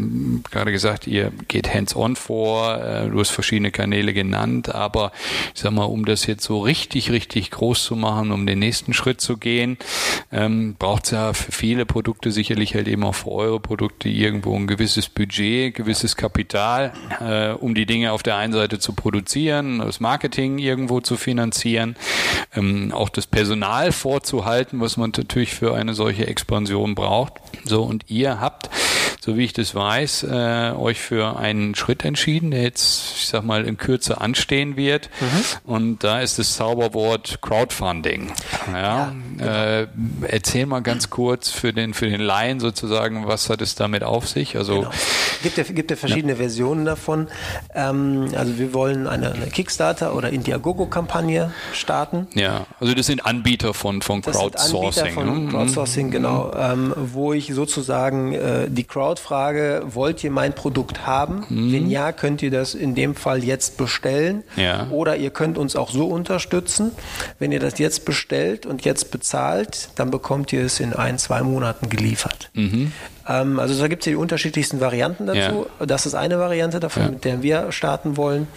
[0.50, 5.12] gerade gesagt, ihr geht hands-on vor, äh, du hast verschiedene Kanäle genannt, aber
[5.54, 8.85] ich sag mal, um das jetzt so richtig, richtig groß zu machen, um den nächsten
[8.94, 9.78] Schritt zu gehen,
[10.32, 14.56] ähm, braucht es ja für viele Produkte sicherlich halt eben auch für eure Produkte irgendwo
[14.56, 19.80] ein gewisses Budget, gewisses Kapital, äh, um die Dinge auf der einen Seite zu produzieren,
[19.80, 21.96] das Marketing irgendwo zu finanzieren,
[22.56, 27.34] ähm, auch das Personal vorzuhalten, was man natürlich für eine solche Expansion braucht.
[27.64, 28.70] So, und ihr habt
[29.26, 33.44] so wie ich das weiß, äh, euch für einen Schritt entschieden, der jetzt, ich sag
[33.44, 35.10] mal, in Kürze anstehen wird.
[35.20, 35.72] Mhm.
[35.72, 38.32] Und da ist das Zauberwort Crowdfunding.
[38.76, 39.52] Ja, ja genau.
[39.52, 39.88] äh,
[40.28, 44.28] erzähl mal ganz kurz für den, für den Laien sozusagen, was hat es damit auf
[44.28, 44.58] sich?
[44.58, 44.92] Also, genau.
[45.42, 46.38] gibt ja, gibt ja verschiedene ja.
[46.38, 47.28] Versionen davon.
[47.74, 52.28] Ähm, also wir wollen eine, eine Kickstarter oder Indiegogo-Kampagne starten.
[52.34, 54.82] Ja, also das sind Anbieter von, von Crowdsourcing.
[54.84, 55.52] Das sind Anbieter von ne?
[55.52, 56.52] Crowdsourcing, genau.
[56.54, 56.60] Mhm.
[56.60, 61.46] Ähm, wo ich sozusagen äh, die Crowd Crowdfrage, wollt ihr mein Produkt haben?
[61.50, 61.74] Mhm.
[61.74, 64.44] Wenn ja, könnt ihr das in dem Fall jetzt bestellen.
[64.56, 64.88] Ja.
[64.90, 66.92] Oder ihr könnt uns auch so unterstützen.
[67.40, 71.42] Wenn ihr das jetzt bestellt und jetzt bezahlt, dann bekommt ihr es in ein, zwei
[71.42, 72.50] Monaten geliefert.
[72.54, 72.92] Mhm.
[73.28, 75.68] Ähm, also da gibt es die unterschiedlichsten Varianten dazu.
[75.80, 75.86] Ja.
[75.86, 77.10] Das ist eine Variante davon, ja.
[77.10, 78.48] mit der wir starten wollen.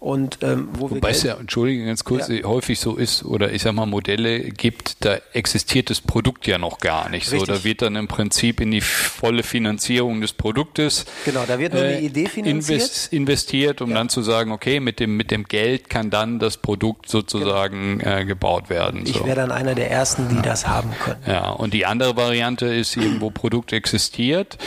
[0.00, 2.44] Und ähm, wo Wobei es ja, entschuldige ganz kurz, ja.
[2.44, 6.78] häufig so ist, oder ich sag mal, Modelle gibt, da existiert das Produkt ja noch
[6.78, 7.32] gar nicht.
[7.32, 7.40] Richtig.
[7.40, 11.72] So, da wird dann im Prinzip in die volle Finanzierung des Produktes genau, da wird
[11.72, 13.08] nur äh, Idee finanziert.
[13.10, 17.08] investiert, um dann zu sagen, okay, mit dem, mit dem Geld kann dann das Produkt
[17.08, 18.16] sozusagen genau.
[18.16, 19.06] äh, gebaut werden.
[19.06, 19.12] So.
[19.12, 21.20] Ich wäre dann einer der ersten, die das haben können.
[21.26, 24.58] Ja, und die andere Variante ist irgendwo Produkt existiert investiert.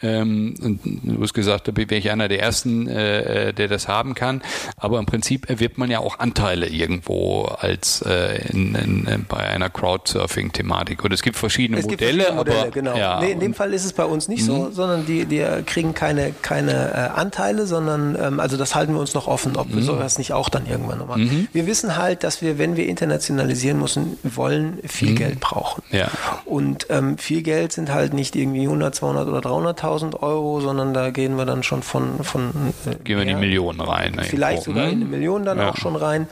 [0.00, 4.14] Ähm, und du hast gesagt, da wäre ich einer der Ersten, äh, der das haben
[4.14, 4.42] kann.
[4.76, 9.70] Aber im Prinzip erwirbt man ja auch Anteile irgendwo als äh, in, in, bei einer
[9.70, 11.04] Crowdsurfing-Thematik.
[11.04, 12.24] Und es gibt verschiedene es gibt Modelle.
[12.24, 12.96] verschiedene Modelle aber, genau.
[12.96, 15.94] Ja, nee, in dem Fall ist es bei uns nicht so, sondern die, die kriegen
[15.94, 19.82] keine, keine äh, Anteile, sondern ähm, also das halten wir uns noch offen, ob wir
[19.82, 21.18] sowas nicht auch dann irgendwann nochmal.
[21.18, 21.48] Mhm.
[21.52, 25.16] Wir wissen halt, dass wir, wenn wir internationalisieren müssen, wollen, viel mhm.
[25.16, 25.82] Geld brauchen.
[25.90, 26.08] Ja.
[26.44, 31.10] Und ähm, viel Geld sind halt nicht irgendwie 100, 200 oder 300.000 Euro, sondern da
[31.10, 32.22] gehen wir dann schon von...
[32.24, 32.50] von
[32.86, 34.14] äh, gehen wir in die Millionen rein.
[34.14, 34.80] Ne, vielleicht irgendwo.
[34.80, 35.10] sogar in eine mhm.
[35.10, 35.70] Million dann ja.
[35.70, 36.28] auch schon rein.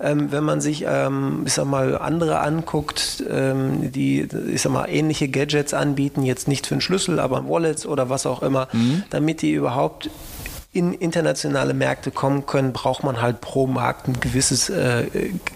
[0.00, 4.86] Ähm, wenn man sich, ähm, ich sag mal, andere anguckt, ähm, die, ich sag mal,
[4.86, 9.04] ähnliche Gadgets anbieten, jetzt nicht für einen Schlüssel, aber Wallets oder was auch immer, mhm.
[9.10, 10.10] damit die überhaupt
[10.78, 15.06] in internationale Märkte kommen können, braucht man halt pro Markt ein gewisses äh,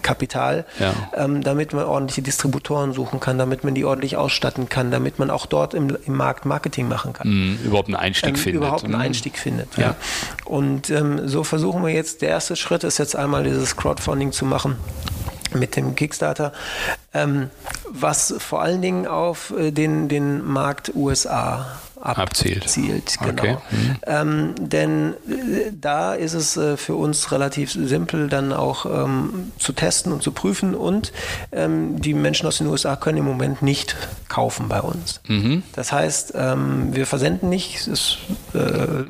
[0.01, 0.93] Kapital, ja.
[1.15, 5.29] ähm, damit man ordentliche Distributoren suchen kann, damit man die ordentlich ausstatten kann, damit man
[5.29, 7.29] auch dort im, im Markt Marketing machen kann.
[7.29, 8.61] Mhm, überhaupt einen Einstieg ähm, findet.
[8.61, 8.99] Überhaupt einen mhm.
[8.99, 9.83] Einstieg findet, ja.
[9.83, 9.95] ja.
[10.43, 14.43] Und ähm, so versuchen wir jetzt, der erste Schritt ist jetzt einmal dieses Crowdfunding zu
[14.43, 14.75] machen
[15.53, 16.53] mit dem Kickstarter,
[17.13, 17.49] ähm,
[17.89, 22.63] was vor allen Dingen auf äh, den, den Markt USA abzielt.
[22.63, 23.43] abzielt genau.
[23.43, 23.57] Okay.
[23.71, 23.97] Mhm.
[24.05, 29.73] Ähm, denn äh, da ist es äh, für uns relativ simpel, dann auch ähm, zu
[29.73, 30.75] testen und zu prüfen.
[30.75, 31.13] Und
[31.51, 33.95] ähm, die Menschen aus den USA können im Moment nicht
[34.27, 35.21] kaufen bei uns.
[35.27, 35.63] Mhm.
[35.73, 37.87] Das heißt, ähm, wir versenden nicht.
[37.87, 38.17] Es,
[38.53, 38.57] äh,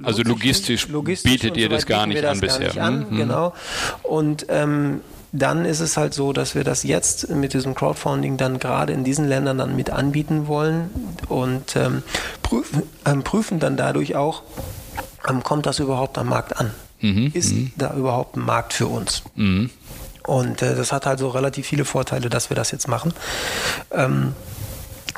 [0.03, 2.67] also logistisch, logistisch, bietet ihr so das gar nicht an bisher.
[2.67, 3.17] Nicht an, mhm.
[3.17, 3.53] Genau.
[4.03, 5.01] Und ähm,
[5.34, 9.04] dann ist es halt so, dass wir das jetzt mit diesem Crowdfunding dann gerade in
[9.04, 10.91] diesen Ländern dann mit anbieten wollen
[11.28, 12.04] und ähm,
[12.43, 14.43] prüfen, ähm, prüfen dann dadurch auch,
[15.28, 16.72] ähm, kommt das überhaupt am Markt an?
[17.02, 17.74] Mhm, ist mhm.
[17.76, 19.24] da überhaupt ein Markt für uns?
[19.36, 19.72] Mhm.
[20.26, 23.12] Und äh, das hat halt so relativ viele Vorteile, dass wir das jetzt machen.
[23.91, 24.34] Ähm,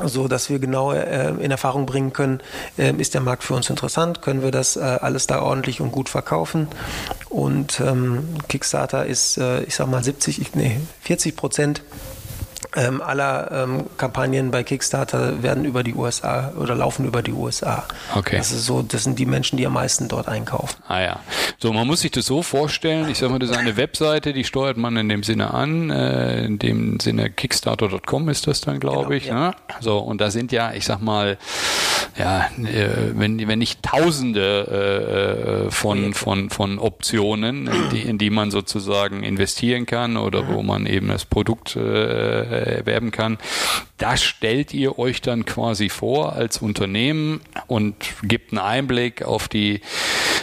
[0.03, 2.41] so dass wir genau äh, in Erfahrung bringen können,
[2.77, 5.91] äh, ist der Markt für uns interessant, können wir das äh, alles da ordentlich und
[5.91, 6.67] gut verkaufen.
[7.29, 11.81] Und ähm, Kickstarter ist, äh, ich sag mal, 70, nee, 40 Prozent
[12.75, 17.85] ähm, aller ähm, Kampagnen bei Kickstarter werden über die USA oder laufen über die USA.
[18.15, 18.37] Okay.
[18.37, 20.75] Das ist so, das sind die Menschen, die am meisten dort einkaufen.
[20.87, 21.19] Ah ja.
[21.57, 24.43] So, man muss sich das so vorstellen, ich sag mal, das ist eine Webseite, die
[24.43, 29.03] steuert man in dem Sinne an, äh, in dem Sinne Kickstarter.com ist das dann, glaube
[29.03, 29.25] genau, ich.
[29.27, 29.49] Ja.
[29.49, 29.55] Ne?
[29.79, 31.37] So, und da sind ja, ich sag mal,
[32.17, 38.29] ja, äh, wenn, wenn nicht Tausende äh, von, von, von Optionen, in die, in die
[38.29, 43.37] man sozusagen investieren kann oder wo man eben das Produkt äh, erwerben kann.
[43.97, 49.79] Das stellt ihr euch dann quasi vor als Unternehmen und gibt einen Einblick auf die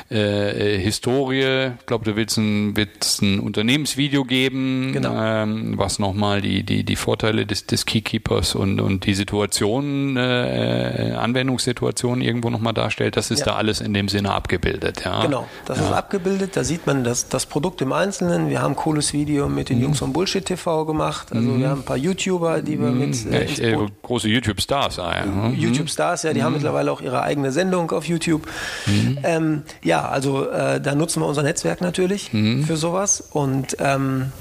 [0.09, 1.73] äh, Historie.
[1.79, 5.15] Ich glaube, du willst ein, willst ein Unternehmensvideo geben, genau.
[5.15, 11.15] ähm, was nochmal die, die, die Vorteile des, des Keykeepers und, und die Situation, äh,
[11.19, 13.19] Anwendungssituation irgendwo nochmal darstellt.
[13.19, 13.47] Das ist ja.
[13.47, 15.05] da alles in dem Sinne abgebildet.
[15.05, 15.23] Ja?
[15.23, 15.85] Genau, das ja.
[15.85, 16.57] ist abgebildet.
[16.57, 18.49] Da sieht man das, das Produkt im Einzelnen.
[18.49, 19.85] Wir haben ein cooles Video mit den mhm.
[19.85, 21.33] Jungs von Bullshit TV gemacht.
[21.33, 21.59] Also mhm.
[21.61, 22.99] wir haben ein paar YouTuber, die wir mhm.
[22.99, 24.99] mit äh, Echt, äh, große YouTube-Stars.
[24.99, 25.27] Ah, ja.
[25.27, 25.55] Mhm.
[25.55, 26.45] YouTube-Stars, ja, die mhm.
[26.45, 28.47] haben mittlerweile auch ihre eigene Sendung auf YouTube.
[28.87, 29.19] Mhm.
[29.23, 32.65] Ähm, ja, also äh, da nutzen wir unser Netzwerk natürlich mhm.
[32.65, 34.33] für sowas und ähm,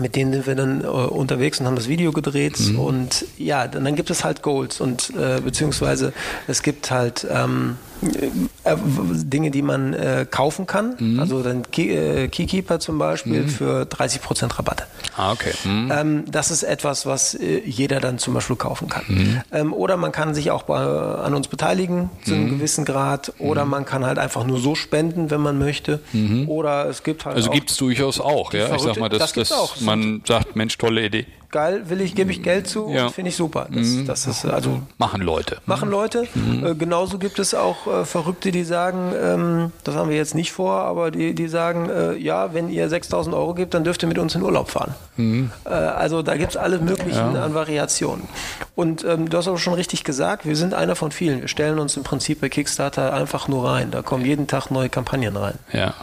[0.00, 2.78] mit denen sind wir dann äh, unterwegs und haben das Video gedreht mhm.
[2.78, 6.12] und ja, dann, dann, gibt es halt Goals und äh, beziehungsweise
[6.46, 10.96] es gibt halt ähm, äh, Dinge, die man äh, kaufen kann.
[10.98, 11.20] Mhm.
[11.20, 13.48] Also dann Key, äh, Keykeeper zum Beispiel mhm.
[13.48, 14.86] für 30% Rabatt.
[15.16, 15.52] Ah, okay.
[15.64, 15.92] Mhm.
[15.92, 19.04] Ähm, das ist etwas, was äh, jeder dann zum Beispiel kaufen kann.
[19.08, 19.40] Mhm.
[19.52, 22.50] Ähm, oder man kann sich auch bei, an uns beteiligen zu einem mhm.
[22.50, 23.32] gewissen Grad.
[23.38, 23.70] Oder mhm.
[23.70, 26.00] man kann halt einfach nur so spenden, wenn man möchte.
[26.46, 27.36] Oder es gibt halt.
[27.36, 28.74] Also gibt es durchaus auch, ja.
[28.74, 32.32] Ich sag mal, dass, das dass man sagt, Mensch, tolle Idee geil, will ich, gebe
[32.32, 33.10] ich Geld zu, ja.
[33.10, 33.68] finde ich super.
[33.70, 34.06] Das, mhm.
[34.06, 35.58] das ist also machen Leute.
[35.66, 36.26] Machen Leute.
[36.34, 36.66] Mhm.
[36.66, 40.50] Äh, genauso gibt es auch äh, Verrückte, die sagen, ähm, das haben wir jetzt nicht
[40.50, 44.08] vor, aber die, die sagen, äh, ja, wenn ihr 6000 Euro gebt, dann dürft ihr
[44.08, 44.94] mit uns in Urlaub fahren.
[45.16, 45.50] Mhm.
[45.64, 47.44] Äh, also da gibt es alle möglichen ja.
[47.44, 48.26] an Variationen.
[48.74, 51.42] Und ähm, du hast aber schon richtig gesagt, wir sind einer von vielen.
[51.42, 53.90] Wir stellen uns im Prinzip bei Kickstarter einfach nur rein.
[53.90, 55.58] Da kommen jeden Tag neue Kampagnen rein.
[55.72, 55.94] Ja.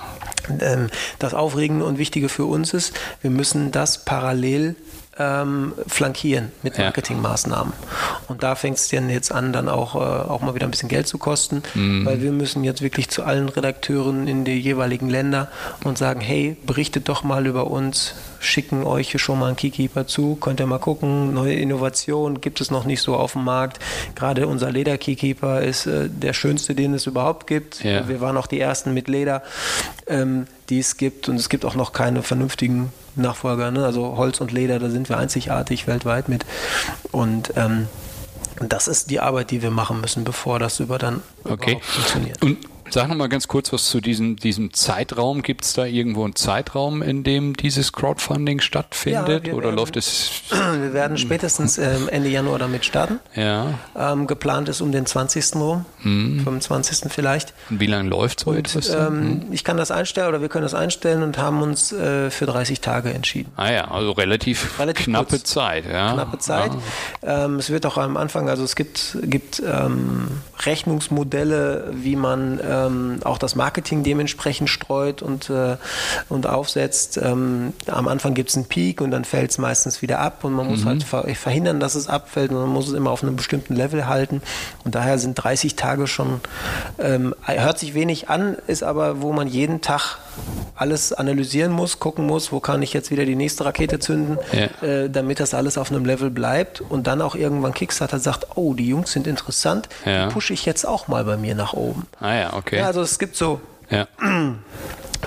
[0.59, 4.75] Ähm, das Aufregende und Wichtige für uns ist, wir müssen das parallel
[5.19, 7.73] ähm, flankieren mit Marketingmaßnahmen.
[8.27, 10.89] Und da fängt es dann jetzt an, dann auch, äh, auch mal wieder ein bisschen
[10.89, 12.05] Geld zu kosten, mhm.
[12.05, 15.49] weil wir müssen jetzt wirklich zu allen Redakteuren in die jeweiligen Länder
[15.83, 20.07] und sagen, hey, berichtet doch mal über uns, schicken euch hier schon mal einen Keykeeper
[20.07, 23.79] zu, könnt ihr mal gucken, neue Innovationen gibt es noch nicht so auf dem Markt.
[24.15, 27.83] Gerade unser Leder-Keykeeper ist äh, der schönste, den es überhaupt gibt.
[27.83, 28.07] Ja.
[28.07, 29.43] Wir waren auch die ersten mit Leder,
[30.07, 33.71] ähm, die es gibt und es gibt auch noch keine vernünftigen Nachfolger.
[33.71, 33.85] Ne?
[33.85, 36.45] Also Holz und Leder, da sind wir einzigartig weltweit mit.
[37.11, 37.87] Und ähm,
[38.67, 41.79] das ist die Arbeit, die wir machen müssen, bevor das über dann okay.
[41.81, 42.41] funktioniert.
[42.41, 42.57] Und
[42.91, 45.41] Sag noch mal ganz kurz was zu diesem, diesem Zeitraum.
[45.41, 49.47] Gibt es da irgendwo einen Zeitraum, in dem dieses Crowdfunding stattfindet?
[49.47, 50.31] Ja, oder werden, läuft es?
[50.49, 53.19] Wir werden spätestens ähm, Ende Januar damit starten.
[53.35, 53.79] Ja.
[53.95, 55.55] Ähm, geplant ist um den 20.
[55.55, 56.41] rum, mhm.
[56.43, 57.11] 25.
[57.11, 57.53] vielleicht.
[57.69, 58.89] Und wie lange läuft so etwas?
[58.89, 59.45] Ähm, mhm.
[59.51, 62.81] Ich kann das einstellen oder wir können das einstellen und haben uns äh, für 30
[62.81, 63.51] Tage entschieden.
[63.55, 65.85] Ah ja, also relativ, relativ knappe kurz, Zeit.
[65.85, 66.13] Ja.
[66.13, 66.71] Knappe Zeit.
[67.21, 67.45] Ja.
[67.45, 70.27] Ähm, es wird auch am Anfang, also es gibt, gibt ähm,
[70.65, 75.77] Rechnungsmodelle, wie man äh, ähm, auch das Marketing dementsprechend streut und, äh,
[76.29, 77.17] und aufsetzt.
[77.17, 80.53] Ähm, am Anfang gibt es einen Peak und dann fällt es meistens wieder ab und
[80.53, 80.89] man muss mhm.
[80.89, 84.07] halt ver verhindern, dass es abfällt und man muss es immer auf einem bestimmten Level
[84.07, 84.41] halten.
[84.83, 86.41] Und daher sind 30 Tage schon,
[86.97, 90.17] ähm, hört sich wenig an, ist aber, wo man jeden Tag
[90.75, 94.87] alles analysieren muss, gucken muss, wo kann ich jetzt wieder die nächste Rakete zünden, ja.
[94.87, 98.73] äh, damit das alles auf einem Level bleibt und dann auch irgendwann Kickstarter sagt, oh,
[98.73, 100.25] die Jungs sind interessant, ja.
[100.25, 102.07] die pushe ich jetzt auch mal bei mir nach oben.
[102.21, 102.68] Ah ja, okay.
[102.77, 104.07] Ja, also es gibt so ja.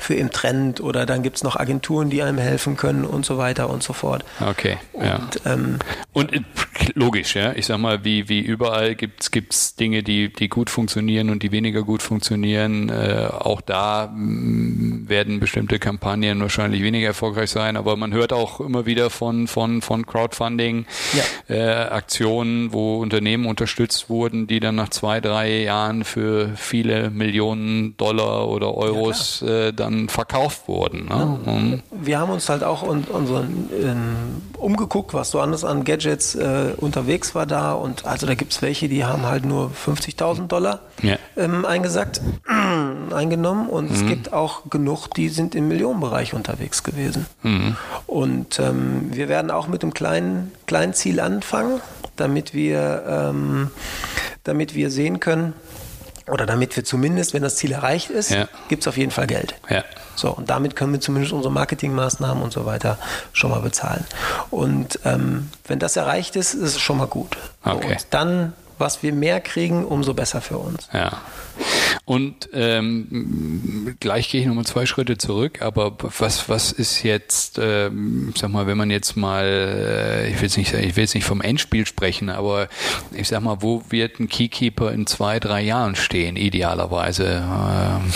[0.00, 3.38] für im Trend oder dann gibt es noch Agenturen, die einem helfen können und so
[3.38, 4.24] weiter und so fort.
[4.40, 4.78] Okay.
[4.92, 5.20] Und, ja.
[5.44, 5.78] ähm,
[6.12, 6.40] und äh,
[6.94, 7.52] logisch, ja.
[7.52, 11.52] Ich sag mal, wie, wie überall gibt es Dinge, die, die gut funktionieren und die
[11.52, 12.88] weniger gut funktionieren.
[12.88, 18.60] Äh, auch da mm, werden bestimmte Kampagnen wahrscheinlich weniger erfolgreich sein, aber man hört auch
[18.60, 22.68] immer wieder von, von, von Crowdfunding-Aktionen, ja.
[22.68, 28.48] äh, wo Unternehmen unterstützt wurden, die dann nach zwei, drei Jahren für viele Millionen Dollar
[28.48, 31.06] oder Euros ja, äh, dann verkauft wurden.
[31.06, 31.38] Ne?
[31.44, 31.52] Ja.
[31.52, 31.82] Mhm.
[31.90, 36.72] Wir haben uns halt auch un unseren, ähm, umgeguckt, was so anders an Gadgets äh,
[36.76, 37.72] unterwegs war da.
[37.72, 41.16] Und also da gibt es welche, die haben halt nur 50.000 Dollar ja.
[41.36, 42.20] ähm, eingesackt,
[43.12, 43.68] eingenommen.
[43.68, 43.96] Und mhm.
[43.96, 47.26] es gibt auch genug, die sind im Millionenbereich unterwegs gewesen.
[47.42, 47.76] Mhm.
[48.06, 51.80] Und ähm, wir werden auch mit einem kleinen, kleinen Ziel anfangen,
[52.16, 53.70] damit wir, ähm,
[54.44, 55.54] damit wir sehen können,
[56.28, 58.48] oder damit wir zumindest, wenn das Ziel erreicht ist, ja.
[58.68, 59.54] gibt es auf jeden Fall Geld.
[59.68, 59.84] Ja.
[60.14, 62.98] So, und damit können wir zumindest unsere Marketingmaßnahmen und so weiter
[63.32, 64.04] schon mal bezahlen.
[64.50, 67.36] Und ähm, wenn das erreicht ist, ist es schon mal gut.
[67.64, 67.92] Okay.
[67.92, 68.52] Und dann,
[68.82, 70.88] was wir mehr kriegen, umso besser für uns.
[70.92, 71.22] Ja.
[72.04, 78.34] Und ähm, gleich gehe ich nochmal zwei Schritte zurück, aber was, was ist jetzt, ähm,
[78.36, 81.24] sag mal, wenn man jetzt mal, äh, ich will jetzt nicht, ich will jetzt nicht
[81.24, 82.68] vom Endspiel sprechen, aber
[83.12, 87.44] ich sag mal, wo wird ein Keykeeper in zwei, drei Jahren stehen, idealerweise?
[87.44, 88.12] Ähm,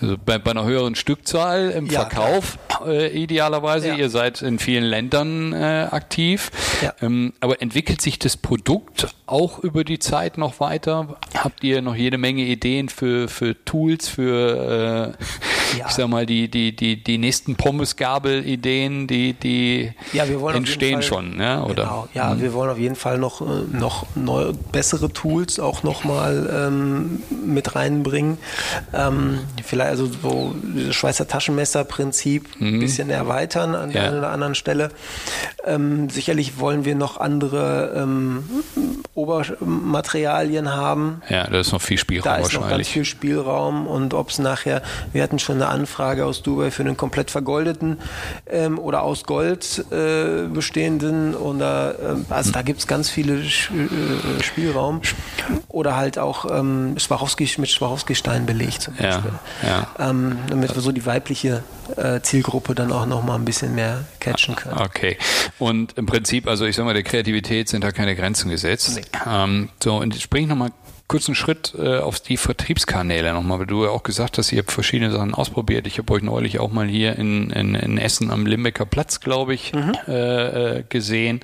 [0.00, 3.88] also bei, bei, einer höheren Stückzahl im ja, Verkauf äh, idealerweise.
[3.88, 3.94] Ja.
[3.96, 6.50] Ihr seid in vielen Ländern äh, aktiv.
[6.82, 6.94] Ja.
[7.02, 11.18] Ähm, aber entwickelt sich das Produkt auch über die Zeit noch weiter?
[11.34, 15.24] Habt ihr noch jede Menge Ideen für, für Tools, für äh,
[15.76, 19.92] ich sag mal die, die, die, die nächsten Pommesgabel-Ideen, die, die
[20.54, 21.62] entstehen schon, ja?
[21.62, 21.84] Oder?
[21.84, 22.08] Genau.
[22.14, 22.40] Ja, mhm.
[22.40, 27.74] wir wollen auf jeden Fall noch, äh, noch neue, bessere Tools auch nochmal ähm, mit
[27.74, 28.38] reinbringen.
[28.92, 32.66] Ähm, vielleicht also so das Schweizer Taschenmesser-Prinzip mhm.
[32.66, 34.90] ein bisschen erweitern an der einen oder anderen Stelle.
[35.64, 38.44] Ähm, sicherlich wollen wir noch andere ähm,
[39.14, 41.22] Obermaterialien haben.
[41.28, 42.70] Ja, da ist noch viel Spielraum da ist wahrscheinlich.
[42.70, 46.70] Noch ganz viel Spielraum und ob es nachher, wir hatten schon eine Anfrage aus Dubai
[46.70, 47.98] für einen komplett vergoldeten
[48.48, 53.70] ähm, oder aus Gold äh, bestehenden oder äh, also da gibt es ganz viele Sch
[53.70, 55.02] äh, Spielraum
[55.68, 59.32] oder halt auch ähm, Swarovski mit Swarovski-Stein belegt zum Beispiel.
[59.62, 59.68] Ja,
[59.98, 60.10] ja.
[60.10, 61.62] Ähm, damit wir so die weibliche
[61.96, 64.78] äh, Zielgruppe dann auch noch mal ein bisschen mehr catchen können.
[64.78, 65.18] Okay.
[65.58, 68.96] Und im Prinzip, also ich sag mal, der Kreativität sind da keine Grenzen gesetzt.
[68.96, 69.02] Nee.
[69.26, 70.70] Ähm, so, und jetzt springe ich nochmal
[71.08, 74.70] kurzen Schritt äh, auf die Vertriebskanäle nochmal, weil du ja auch gesagt hast, ihr habt
[74.70, 75.86] verschiedene Sachen ausprobiert.
[75.86, 79.54] Ich habe euch neulich auch mal hier in, in, in Essen am Limbecker Platz, glaube
[79.54, 79.96] ich, mhm.
[80.06, 81.40] äh, äh gesehen.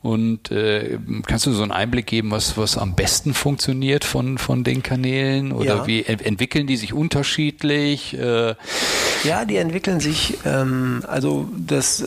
[0.00, 4.62] Und äh, kannst du so einen Einblick geben, was, was am besten funktioniert von, von
[4.62, 5.50] den Kanälen?
[5.52, 5.86] Oder ja.
[5.88, 8.16] wie entwickeln die sich unterschiedlich?
[8.16, 8.54] Äh,
[9.24, 12.04] ja, die entwickeln sich, ähm, also das,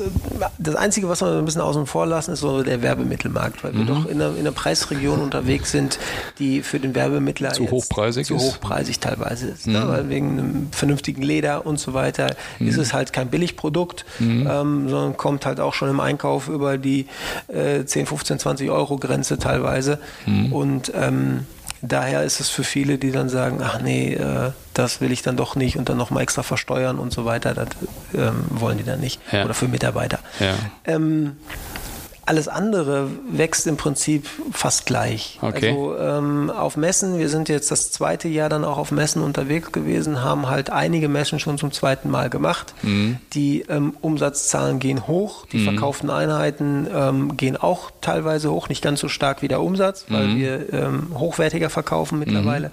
[0.58, 3.82] das Einzige, was wir ein bisschen außen vor lassen, ist so der Werbemittelmarkt, weil wir
[3.82, 3.88] mhm.
[3.88, 6.00] doch in einer, in einer Preisregion unterwegs sind,
[6.40, 9.68] die für den Werbemittler zu hochpreisig zu hochpreisig teilweise ist.
[9.68, 9.80] Ne?
[9.80, 9.86] Mhm.
[9.86, 9.92] Ne?
[9.92, 12.68] Weil wegen einem vernünftigen Leder und so weiter mhm.
[12.68, 14.48] ist es halt kein Billigprodukt, mhm.
[14.50, 17.08] ähm, sondern kommt halt auch schon im Einkauf über die
[17.48, 20.00] äh, 10, 15, 20 Euro Grenze teilweise.
[20.26, 20.54] Mhm.
[20.54, 21.46] Und ähm,
[21.84, 25.38] daher ist es für viele, die dann sagen, ach nee, äh, das will ich dann
[25.38, 27.68] doch nicht und dann nochmal extra versteuern und so weiter, das
[28.16, 29.22] ähm, wollen die dann nicht.
[29.32, 29.44] Ja.
[29.44, 30.20] Oder für Mitarbeiter.
[30.40, 30.56] Ja.
[30.86, 31.38] Ähm,
[32.26, 35.40] alles andere wächst im Prinzip fast gleich.
[35.42, 35.70] Okay.
[35.70, 39.72] Also ähm, auf Messen, wir sind jetzt das zweite Jahr dann auch auf Messen unterwegs
[39.72, 42.74] gewesen, haben halt einige Messen schon zum zweiten Mal gemacht.
[42.82, 43.18] Mhm.
[43.34, 45.64] Die ähm, Umsatzzahlen gehen hoch, die mhm.
[45.66, 50.28] verkauften Einheiten ähm, gehen auch teilweise hoch, nicht ganz so stark wie der Umsatz, weil
[50.28, 50.38] mhm.
[50.38, 52.72] wir ähm, hochwertiger verkaufen mittlerweile.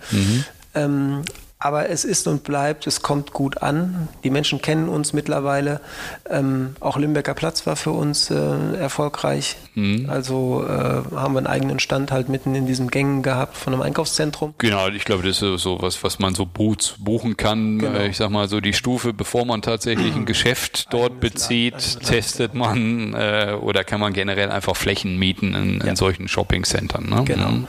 [1.63, 4.09] Aber es ist und bleibt, es kommt gut an.
[4.25, 5.81] Die Menschen kennen uns mittlerweile.
[6.29, 8.35] Ähm, auch Limbecker Platz war für uns äh,
[8.79, 9.57] erfolgreich.
[9.75, 10.09] Mhm.
[10.09, 13.83] Also äh, haben wir einen eigenen Stand halt mitten in diesen Gängen gehabt von einem
[13.83, 14.55] Einkaufszentrum.
[14.57, 17.79] Genau, ich glaube, das ist so was, was man so buchen kann.
[17.79, 18.01] Genau.
[18.01, 22.07] Ich sag mal so die Stufe, bevor man tatsächlich ein Geschäft dort Eigenes bezieht, Land,
[22.07, 25.89] testet man äh, oder kann man generell einfach Flächen mieten in, ja.
[25.89, 27.07] in solchen Shoppingcentern.
[27.07, 27.25] Ne?
[27.25, 27.51] Genau.
[27.51, 27.67] Mhm.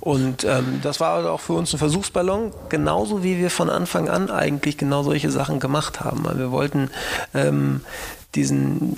[0.00, 3.70] Und ähm, das war also auch für uns ein Versuchsballon, genauso wie wie wir von
[3.70, 6.24] Anfang an eigentlich genau solche Sachen gemacht haben.
[6.36, 6.90] Wir wollten
[7.34, 7.80] ähm,
[8.34, 8.96] diesen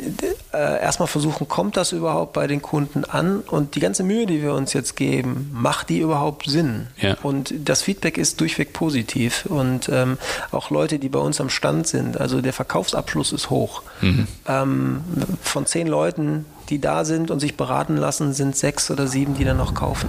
[0.53, 4.43] äh, erstmal versuchen, kommt das überhaupt bei den Kunden an und die ganze Mühe, die
[4.43, 6.87] wir uns jetzt geben, macht die überhaupt Sinn?
[7.01, 7.17] Ja.
[7.23, 10.19] Und das Feedback ist durchweg positiv und ähm,
[10.53, 13.83] auch Leute, die bei uns am Stand sind, also der Verkaufsabschluss ist hoch.
[14.01, 14.29] Mhm.
[14.47, 15.01] Ähm,
[15.43, 19.45] von zehn Leuten, die da sind und sich beraten lassen, sind sechs oder sieben, die
[19.45, 20.09] dann noch kaufen.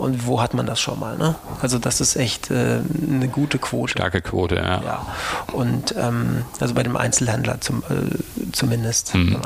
[0.00, 1.18] Und wo hat man das schon mal?
[1.18, 1.34] Ne?
[1.60, 3.92] Also das ist echt äh, eine gute Quote.
[3.92, 4.82] Starke Quote, ja.
[4.82, 5.06] ja.
[5.52, 9.14] Und ähm, also bei dem Einzelhändler zum, äh, zumindest.
[9.14, 9.36] Mhm.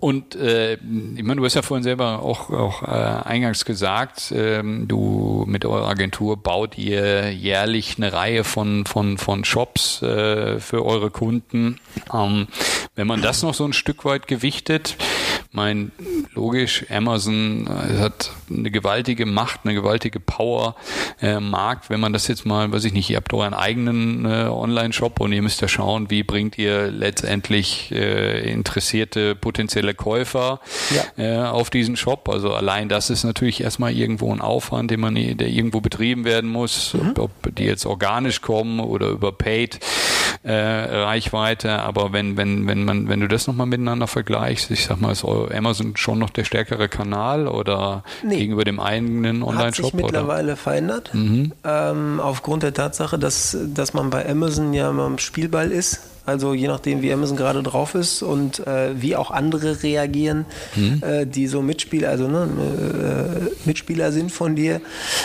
[0.00, 4.88] Und äh, ich meine, du hast ja vorhin selber auch, auch äh, eingangs gesagt, ähm,
[4.88, 10.84] du mit eurer Agentur baut ihr jährlich eine Reihe von, von, von Shops äh, für
[10.84, 11.78] eure Kunden.
[12.12, 12.48] Ähm,
[12.94, 14.96] wenn man das noch so ein Stück weit gewichtet,
[15.52, 15.90] mein
[16.34, 20.76] logisch, Amazon äh, hat eine gewaltige Macht, eine gewaltige Power
[21.20, 21.90] äh, Markt.
[21.90, 25.32] Wenn man das jetzt mal, weiß ich nicht, ihr habt euren eigenen äh, Online-Shop und
[25.32, 30.60] ihr müsst ja schauen, wie bringt ihr letztendlich äh, interessierte potenzielle Käufer
[31.16, 31.24] ja.
[31.24, 32.28] äh, auf diesen Shop.
[32.28, 36.48] Also allein das ist natürlich erstmal irgendwo ein Aufwand, den man, der irgendwo betrieben werden
[36.48, 37.10] muss, mhm.
[37.16, 39.80] ob, ob die jetzt organisch kommen oder über Paid
[40.42, 41.80] äh, Reichweite.
[41.80, 45.24] Aber wenn, wenn, wenn man, wenn du das nochmal miteinander vergleichst, ich sag mal, ist
[45.24, 48.38] Amazon schon noch der stärkere Kanal oder nee.
[48.38, 49.86] gegenüber dem eigenen Online-Shop?
[49.86, 50.56] Hat sich mittlerweile oder?
[50.56, 51.10] verändert.
[51.12, 51.52] Mhm.
[51.64, 56.54] Ähm, aufgrund der Tatsache, dass, dass man bei Amazon ja immer im Spielball ist also
[56.54, 61.02] je nachdem, wie Amazon gerade drauf ist und äh, wie auch andere reagieren, mhm.
[61.02, 62.48] äh, die so Mitspieler, also ne,
[63.44, 64.80] äh, Mitspieler sind von dir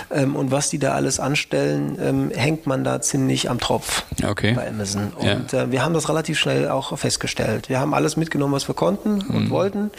[0.09, 4.53] und ähm, was die da alles anstellen, ähm, hängt man da ziemlich am Tropf okay.
[4.53, 5.11] bei Amazon.
[5.17, 5.63] Und ja.
[5.63, 7.69] Äh, wir haben das relativ schnell auch festgestellt.
[7.69, 9.49] Wir haben alles mitgenommen, was wir konnten und mhm.
[9.49, 9.91] wollten,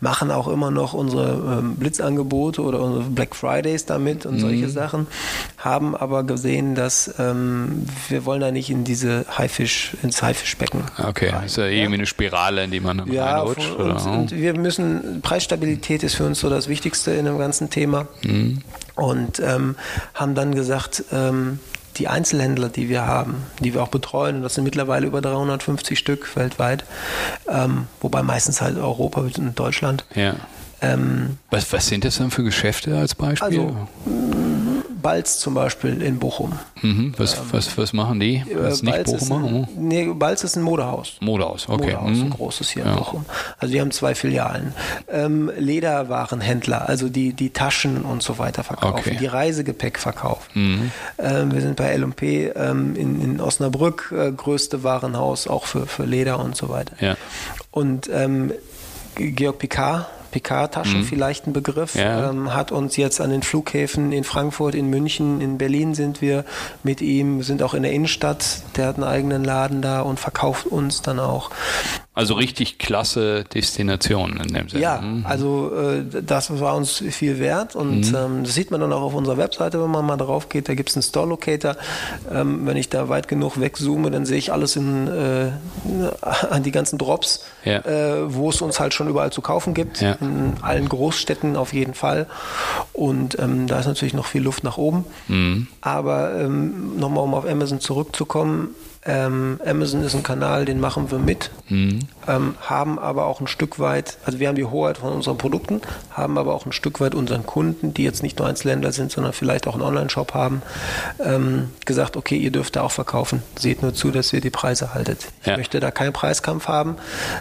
[0.00, 4.40] machen auch immer noch unsere ähm, Blitzangebote oder unsere Black Fridays damit und mhm.
[4.40, 5.06] solche Sachen,
[5.58, 10.84] haben aber gesehen, dass ähm, wir wollen da nicht in diese Haifisch, ins Haifisch Haifischbecken.
[10.98, 11.44] Okay, rein.
[11.44, 13.72] ist ja irgendwie eine Spirale, in die man ja, reinrutscht.
[13.72, 18.06] Und, und, wir müssen, Preisstabilität ist für uns so das Wichtigste in dem ganzen Thema.
[18.22, 18.62] Mhm.
[18.94, 19.76] Und ähm,
[20.14, 21.58] haben dann gesagt, ähm,
[21.96, 25.98] die Einzelhändler, die wir haben, die wir auch betreuen, und das sind mittlerweile über 350
[25.98, 26.84] Stück weltweit,
[27.48, 30.04] ähm, wobei meistens halt Europa und Deutschland.
[30.14, 30.34] Ja.
[30.80, 33.46] Ähm, was, was sind das dann für Geschäfte als Beispiel?
[33.46, 33.88] Also,
[35.04, 36.58] Balz zum Beispiel in Bochum.
[36.80, 37.12] Mhm.
[37.18, 38.42] Was, ähm, was, was machen die?
[38.54, 39.46] Was äh, nicht Bochumer?
[39.46, 41.18] Ein, nee, Balz ist ein Modehaus.
[41.20, 41.92] Modehaus, okay.
[41.92, 42.22] Modehaus, mhm.
[42.22, 42.92] ein großes hier ja.
[42.92, 43.26] in Bochum.
[43.58, 44.72] Also die haben zwei Filialen.
[45.08, 49.16] Ähm, Lederwarenhändler, also die, die Taschen und so weiter verkaufen, okay.
[49.20, 50.50] die Reisegepäck verkaufen.
[50.54, 50.90] Mhm.
[51.18, 56.06] Ähm, wir sind bei L&P ähm, in, in Osnabrück, äh, größte Warenhaus, auch für, für
[56.06, 56.96] Leder und so weiter.
[57.00, 57.16] Ja.
[57.70, 58.54] Und ähm,
[59.16, 61.04] Georg Picard PK-Taschen mhm.
[61.04, 62.30] vielleicht ein Begriff, ja.
[62.30, 66.44] ähm, hat uns jetzt an den Flughäfen in Frankfurt, in München, in Berlin sind wir
[66.82, 70.66] mit ihm, sind auch in der Innenstadt, der hat einen eigenen Laden da und verkauft
[70.66, 71.50] uns dann auch.
[72.16, 74.80] Also richtig klasse Destination in dem Sinne.
[74.80, 75.26] Ja, mhm.
[75.26, 78.16] also äh, das war uns viel wert und mhm.
[78.16, 80.68] ähm, das sieht man dann auch auf unserer Webseite, wenn man mal drauf geht.
[80.68, 81.74] Da gibt es einen Store Locator.
[82.32, 85.50] Ähm, wenn ich da weit genug wegzoome, dann sehe ich alles in, äh,
[86.48, 87.78] an die ganzen Drops, ja.
[87.78, 90.00] äh, wo es uns halt schon überall zu kaufen gibt.
[90.00, 90.12] Ja.
[90.20, 92.28] In allen Großstädten auf jeden Fall.
[92.92, 95.04] Und ähm, da ist natürlich noch viel Luft nach oben.
[95.26, 95.66] Mhm.
[95.80, 98.68] Aber ähm, nochmal, um auf Amazon zurückzukommen,
[99.06, 102.00] ähm, Amazon ist ein Kanal, den machen wir mit, mhm.
[102.26, 105.82] ähm, haben aber auch ein Stück weit, also wir haben die Hoheit von unseren Produkten,
[106.10, 109.32] haben aber auch ein Stück weit unseren Kunden, die jetzt nicht nur Einzelhändler sind, sondern
[109.32, 110.62] vielleicht auch einen Online-Shop haben,
[111.22, 113.42] ähm, gesagt, okay, ihr dürft da auch verkaufen.
[113.58, 115.26] Seht nur zu, dass ihr die Preise haltet.
[115.42, 115.56] Ich ja.
[115.56, 116.96] möchte da keinen Preiskampf haben,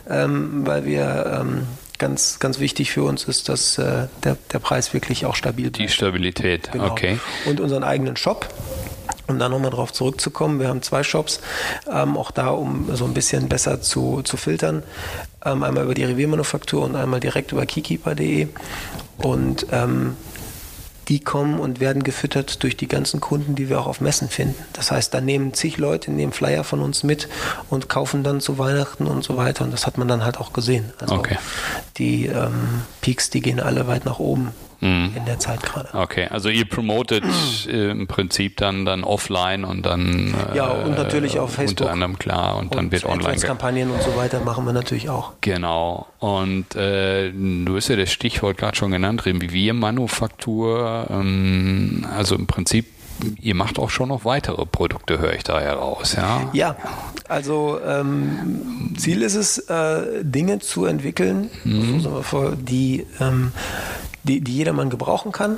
[0.09, 4.93] ähm, weil wir ähm, ganz, ganz wichtig für uns ist, dass äh, der, der Preis
[4.93, 5.89] wirklich auch stabil bleibt.
[5.89, 6.91] Die Stabilität, genau.
[6.91, 7.19] okay.
[7.45, 8.49] Und unseren eigenen Shop,
[9.27, 11.39] um da nochmal drauf zurückzukommen, wir haben zwei Shops,
[11.91, 14.83] ähm, auch da, um so ein bisschen besser zu, zu filtern.
[15.45, 18.47] Ähm, einmal über die Reviermanufaktur und einmal direkt über keykeeper.de.
[19.17, 20.15] Und ähm,
[21.07, 24.55] die kommen und werden gefüttert durch die ganzen Kunden, die wir auch auf Messen finden.
[24.71, 27.27] Das heißt, da nehmen zig Leute, nehmen Flyer von uns mit
[27.69, 29.65] und kaufen dann zu Weihnachten und so weiter.
[29.65, 30.93] Und das hat man dann halt auch gesehen.
[30.99, 31.37] Also okay.
[31.97, 34.51] die ähm, Peaks, die gehen alle weit nach oben
[34.83, 35.11] mhm.
[35.15, 35.89] in der Zeit gerade.
[35.93, 37.23] Okay, also ihr promotet
[37.67, 41.91] äh, im Prinzip dann, dann offline und dann äh, ja und natürlich auf Facebook unter
[41.91, 45.33] anderem klar und, und dann wird online Kampagnen und so weiter machen wir natürlich auch.
[45.41, 52.47] Genau und äh, du hast ja das Stichwort gerade schon genannt, Reviermanufaktur, ähm, also im
[52.47, 52.85] Prinzip
[53.41, 56.49] ihr macht auch schon noch weitere Produkte, höre ich da heraus, ja?
[56.53, 56.75] Ja,
[57.27, 62.03] also ähm, Ziel ist es, äh, Dinge zu entwickeln, mhm.
[62.61, 63.51] die, ähm,
[64.23, 65.57] die, die jedermann gebrauchen kann,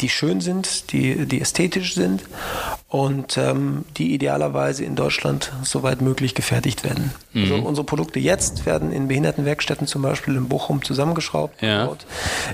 [0.00, 2.22] die schön sind, die, die ästhetisch sind
[2.94, 7.10] und ähm, die idealerweise in Deutschland soweit möglich gefertigt werden.
[7.32, 7.42] Mhm.
[7.42, 11.60] Also unsere Produkte jetzt werden in Behindertenwerkstätten zum Beispiel in Bochum zusammengeschraubt.
[11.60, 11.90] Ja.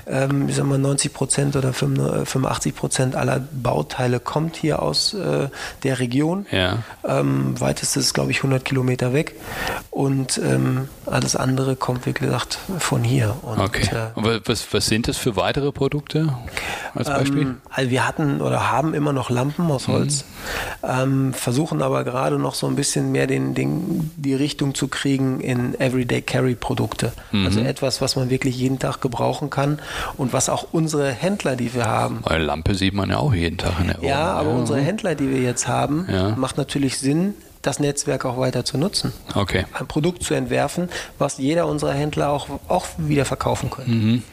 [0.07, 5.49] Ähm, ich sag mal 90 Prozent oder 85 Prozent aller Bauteile kommt hier aus äh,
[5.83, 6.47] der Region.
[6.49, 6.79] Ja.
[7.03, 9.35] Ähm, weitestes glaube ich 100 Kilometer weg
[9.91, 13.35] und ähm, alles andere kommt wie gesagt von hier.
[13.43, 13.87] Und, okay.
[14.15, 16.35] Äh, was, was sind das für weitere Produkte
[16.95, 17.30] als Beispiel?
[17.39, 20.23] Ähm, also wir hatten oder haben immer noch Lampen aus Holz.
[20.23, 24.87] Mhm ähm, versuchen aber gerade noch so ein bisschen mehr den, den, die Richtung zu
[24.87, 27.11] kriegen in Everyday Carry Produkte.
[27.31, 27.45] Mhm.
[27.45, 29.79] Also etwas, was man wirklich jeden Tag gebrauchen kann
[30.17, 32.21] und was auch unsere Händler, die wir haben.
[32.25, 34.09] Eine Lampe sieht man ja auch jeden Tag in der Wohnung.
[34.09, 34.55] Ja, aber ja.
[34.55, 36.35] unsere Händler, die wir jetzt haben, ja.
[36.35, 39.13] macht natürlich Sinn, das Netzwerk auch weiter zu nutzen.
[39.35, 39.65] Okay.
[39.73, 43.91] Ein Produkt zu entwerfen, was jeder unserer Händler auch, auch wieder verkaufen könnte.
[43.91, 44.23] Mhm.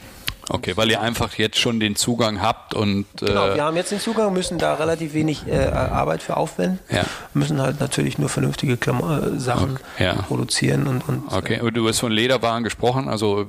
[0.49, 3.05] Okay, weil ihr einfach jetzt schon den Zugang habt und.
[3.21, 6.79] Äh genau, wir haben jetzt den Zugang, müssen da relativ wenig äh, Arbeit für aufwenden.
[6.89, 7.03] Ja.
[7.33, 10.13] Müssen halt natürlich nur vernünftige Klam äh, Sachen okay, ja.
[10.13, 11.07] produzieren und.
[11.07, 13.45] und okay, und du hast von Lederwaren gesprochen, also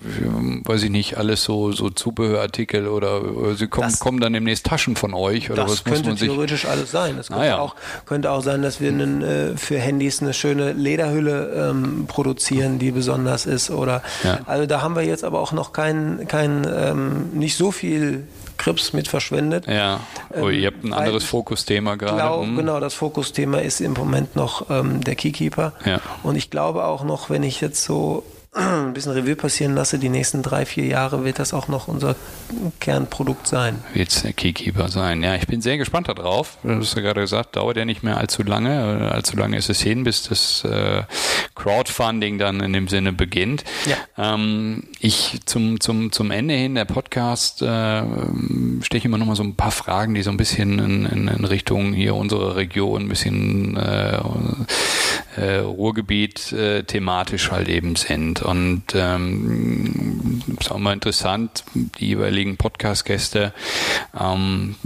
[0.64, 4.66] weiß ich nicht, alles so, so Zubehörartikel oder, oder sie kommen, das, kommen dann demnächst
[4.66, 7.18] Taschen von euch oder das was könnte theoretisch alles sein.
[7.18, 7.58] Es könnte, ah, ja.
[7.58, 12.78] auch, könnte auch sein, dass wir einen, äh, für Handys eine schöne Lederhülle ähm, produzieren,
[12.78, 13.70] die besonders ist.
[13.70, 14.02] Oder
[14.46, 18.26] also da haben wir jetzt aber auch noch keinen kein, äh, ähm, nicht so viel
[18.56, 19.66] Krips mit verschwendet.
[19.66, 20.00] Ja,
[20.34, 22.16] oh, ihr habt ein anderes Fokusthema gerade.
[22.16, 22.56] Glaub, hm.
[22.56, 25.72] Genau, das Fokusthema ist im Moment noch ähm, der Keykeeper.
[25.86, 26.00] Ja.
[26.22, 28.22] Und ich glaube auch noch, wenn ich jetzt so
[28.52, 32.16] ein bisschen Revue passieren lasse, die nächsten drei, vier Jahre wird das auch noch unser
[32.80, 33.84] Kernprodukt sein.
[33.94, 35.22] Wird es der Keykeeper sein.
[35.22, 36.58] Ja, ich bin sehr gespannt darauf.
[36.64, 39.02] Du hast ja gerade gesagt, dauert ja nicht mehr allzu lange.
[39.02, 41.04] Äh, allzu lange ist es hin, bis das äh,
[41.54, 43.62] Crowdfunding dann in dem Sinne beginnt.
[43.86, 44.34] Ja.
[44.34, 48.02] Ähm, ich zum, zum, zum Ende hin der Podcast äh,
[48.82, 51.44] steche immer noch mal so ein paar Fragen, die so ein bisschen in, in, in
[51.44, 54.18] Richtung hier unsere Region, ein bisschen äh,
[55.36, 58.42] äh, Ruhrgebiet äh, thematisch halt eben sind.
[58.42, 63.52] Und ähm, ist auch mal interessant, die jeweiligen Podcast-Gäste
[64.18, 64.76] ähm,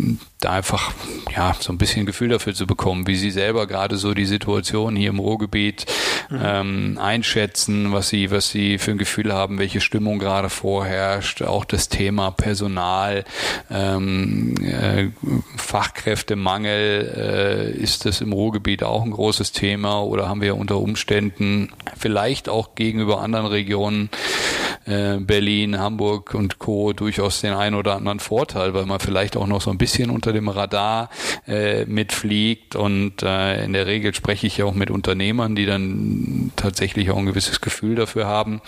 [0.44, 0.92] da einfach
[1.34, 4.94] ja so ein bisschen Gefühl dafür zu bekommen, wie sie selber gerade so die Situation
[4.94, 5.86] hier im Ruhrgebiet
[6.30, 6.40] mhm.
[6.42, 11.64] ähm, einschätzen, was sie, was sie für ein Gefühl haben, welche Stimmung gerade vorherrscht, auch
[11.64, 13.24] das Thema Personal,
[13.70, 15.08] ähm, äh,
[15.56, 21.72] Fachkräftemangel, äh, ist das im Ruhrgebiet auch ein großes Thema oder haben wir unter Umständen
[21.96, 24.10] vielleicht auch gegenüber anderen Regionen
[24.86, 26.92] äh, Berlin, Hamburg und Co.
[26.92, 30.32] durchaus den einen oder anderen Vorteil, weil man vielleicht auch noch so ein bisschen unter
[30.32, 31.08] dem Radar
[31.46, 36.52] äh, mitfliegt und äh, in der Regel spreche ich ja auch mit Unternehmern, die dann
[36.56, 38.60] tatsächlich auch ein gewisses Gefühl dafür haben.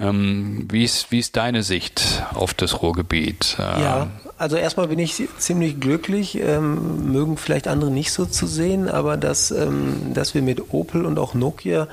[0.00, 3.56] Ähm, wie, ist, wie ist deine Sicht auf das Ruhrgebiet?
[3.58, 4.10] Ja,
[4.42, 9.16] also erstmal bin ich ziemlich glücklich, ähm, mögen vielleicht andere nicht so zu sehen, aber
[9.16, 11.88] dass, ähm, dass wir mit Opel und auch Nokia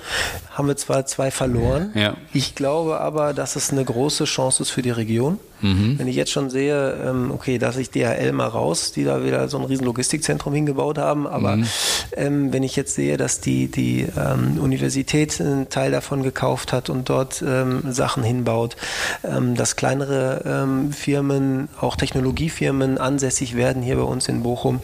[0.51, 1.91] haben wir zwar zwei verloren.
[1.95, 2.15] Ja.
[2.33, 5.39] Ich glaube aber, dass es eine große Chance ist für die Region.
[5.61, 5.99] Mhm.
[5.99, 9.47] Wenn ich jetzt schon sehe, ähm, okay, dass ich DHL mal raus, die da wieder
[9.47, 11.67] so ein riesen Logistikzentrum hingebaut haben, aber mhm.
[12.15, 16.89] ähm, wenn ich jetzt sehe, dass die, die ähm, Universität einen Teil davon gekauft hat
[16.89, 18.75] und dort ähm, Sachen hinbaut,
[19.23, 24.81] ähm, dass kleinere ähm, Firmen, auch Technologiefirmen ansässig werden hier bei uns in Bochum,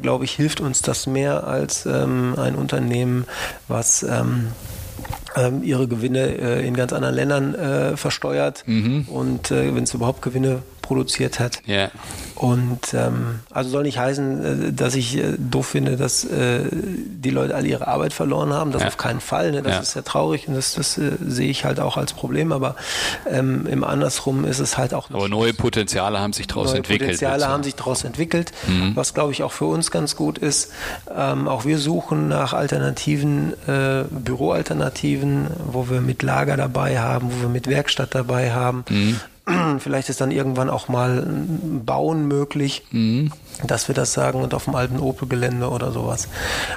[0.00, 3.24] glaube ich, hilft uns das mehr als ein Unternehmen,
[3.68, 4.04] was
[5.38, 8.64] ähm, ihre Gewinne äh, in ganz anderen Ländern äh, versteuert.
[8.66, 9.06] Mhm.
[9.08, 11.60] Und äh, wenn es überhaupt Gewinne produziert hat.
[11.66, 11.90] Ja.
[12.34, 17.28] Und ähm, also soll nicht heißen, äh, dass ich äh, doof finde, dass äh, die
[17.28, 18.72] Leute alle ihre Arbeit verloren haben.
[18.72, 18.88] Das ja.
[18.88, 19.50] auf keinen Fall.
[19.52, 19.62] Ne?
[19.62, 19.80] Das ja.
[19.80, 22.52] ist sehr traurig und das, das äh, sehe ich halt auch als Problem.
[22.52, 22.74] Aber
[23.30, 25.10] ähm, im Andersrum ist es halt auch.
[25.10, 27.10] Aber neue Potenziale haben sich daraus entwickelt.
[27.10, 28.96] Potenziale haben sich daraus entwickelt, mhm.
[28.96, 30.72] was glaube ich auch für uns ganz gut ist.
[31.14, 37.42] Ähm, auch wir suchen nach Alternativen, äh, Büroalternativen, wo wir mit Lager dabei haben, wo
[37.42, 38.86] wir mit Werkstatt dabei haben.
[38.88, 39.20] Mhm
[39.78, 41.26] Vielleicht ist dann irgendwann auch mal
[41.84, 43.32] Bauen möglich, mhm.
[43.66, 46.28] dass wir das sagen und auf dem alten Opel-Gelände oder sowas.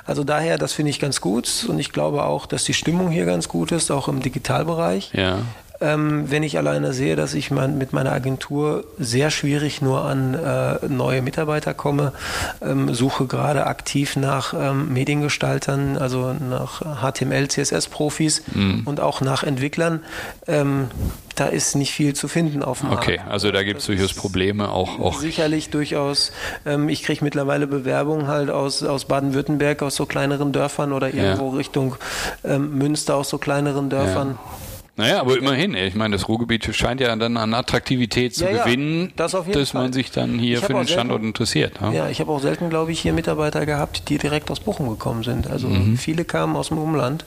[0.06, 3.26] Also daher, das finde ich ganz gut und ich glaube auch, dass die Stimmung hier
[3.26, 5.12] ganz gut ist, auch im Digitalbereich.
[5.14, 5.40] Ja.
[5.82, 10.36] Ähm, wenn ich alleine sehe, dass ich mein, mit meiner Agentur sehr schwierig nur an
[10.36, 12.14] äh, neue Mitarbeiter komme,
[12.62, 18.84] ähm, suche gerade aktiv nach ähm, Mediengestaltern, also nach HTML, CSS-Profis mhm.
[18.86, 20.02] und auch nach Entwicklern.
[20.48, 20.90] Ähm,
[21.36, 23.08] da ist nicht viel zu finden auf dem Markt.
[23.08, 25.00] Okay, also da gibt es durchaus Probleme auch.
[25.00, 25.20] auch.
[25.20, 26.32] Sicherlich durchaus.
[26.66, 31.50] Ähm, ich kriege mittlerweile Bewerbungen halt aus, aus Baden-Württemberg, aus so kleineren Dörfern oder irgendwo
[31.52, 31.58] ja.
[31.58, 31.96] Richtung
[32.44, 34.38] ähm, Münster, aus so kleineren Dörfern.
[34.38, 35.74] Ja naja, aber immerhin.
[35.74, 39.72] Ich meine, das Ruhrgebiet scheint ja dann an Attraktivität zu ja, gewinnen, ja, das dass
[39.72, 39.84] Fall.
[39.84, 41.80] man sich dann hier für den Standort selten, interessiert.
[41.82, 44.90] Ja, ja ich habe auch selten, glaube ich, hier Mitarbeiter gehabt, die direkt aus Bochum
[44.90, 45.50] gekommen sind.
[45.50, 45.98] Also mhm.
[45.98, 47.26] viele kamen aus dem Umland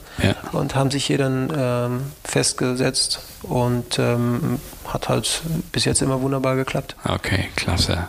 [0.51, 5.41] und haben sich hier dann ähm, festgesetzt und ähm, hat halt
[5.71, 6.95] bis jetzt immer wunderbar geklappt.
[7.03, 8.07] Okay, klasse.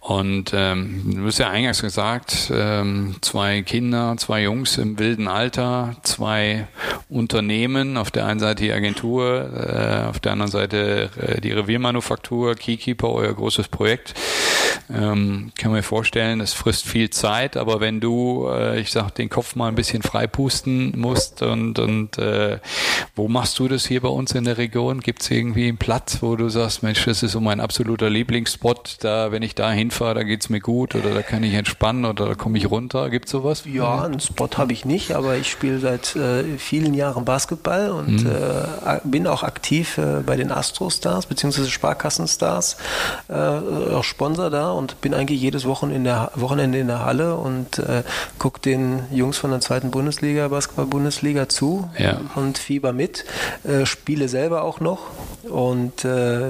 [0.00, 5.96] Und ähm, du hast ja eingangs gesagt, ähm, zwei Kinder, zwei Jungs im wilden Alter,
[6.02, 6.66] zwei
[7.08, 12.54] Unternehmen, auf der einen Seite die Agentur, äh, auf der anderen Seite äh, die Reviermanufaktur,
[12.54, 14.14] Keykeeper, euer großes Projekt.
[14.92, 19.30] Ähm, kann mir vorstellen, es frisst viel Zeit, aber wenn du, äh, ich sag, den
[19.30, 22.58] Kopf mal ein bisschen freipusten musst und, und äh,
[23.14, 25.00] wo machst du das hier bei uns in der Region?
[25.00, 28.98] Gibt es irgendwie einen Platz, wo du sagst, Mensch, das ist so mein absoluter Lieblingsspot,
[29.00, 32.04] da, wenn ich da hinfahre, da geht es mir gut oder da kann ich entspannen
[32.04, 33.08] oder da komme ich runter?
[33.10, 33.64] Gibt es sowas?
[33.64, 38.24] Ja, einen Spot habe ich nicht, aber ich spiele seit äh, vielen Jahren Basketball und
[38.24, 38.30] mhm.
[39.04, 41.66] Bin auch aktiv äh, bei den Astro-Stars bzw.
[41.66, 42.76] Sparkassen-Stars,
[43.28, 47.36] äh, auch Sponsor da und bin eigentlich jedes Wochenende in der, Wochenende in der Halle
[47.36, 48.02] und äh,
[48.38, 52.20] gucke den Jungs von der zweiten Bundesliga, Basketball-Bundesliga zu ja.
[52.34, 53.24] und fieber mit,
[53.84, 55.00] spiele selber auch noch
[55.48, 56.06] und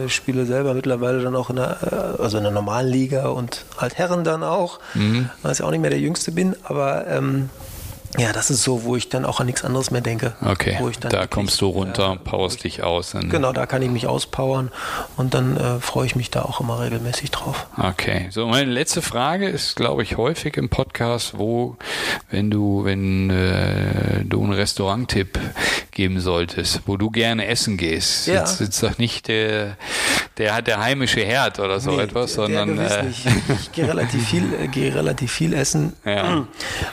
[0.08, 4.24] spiele selber mittlerweile dann auch in der, also in der normalen Liga und halt Herren
[4.24, 5.30] dann auch, mhm.
[5.42, 7.50] weil ich auch nicht mehr der Jüngste bin, aber ähm,
[8.18, 10.34] ja, das ist so, wo ich dann auch an nichts anderes mehr denke.
[10.44, 13.16] Okay, ich da kommst du runter, äh, powerst dich aus.
[13.18, 14.70] Genau, da kann ich mich auspowern
[15.16, 17.66] und dann äh, freue ich mich da auch immer regelmäßig drauf.
[17.78, 21.76] Okay, so meine letzte Frage ist, glaube ich, häufig im Podcast, wo,
[22.30, 25.38] wenn du, wenn äh, du einen Restaurant-Tipp
[25.90, 28.40] geben solltest, wo du gerne essen gehst, ja.
[28.40, 29.78] jetzt, jetzt doch nicht der,
[30.36, 33.26] der hat der heimische Herd oder so nee, etwas, sondern äh, nicht.
[33.58, 36.46] ich gehe relativ viel, äh, gehe relativ viel essen, ja.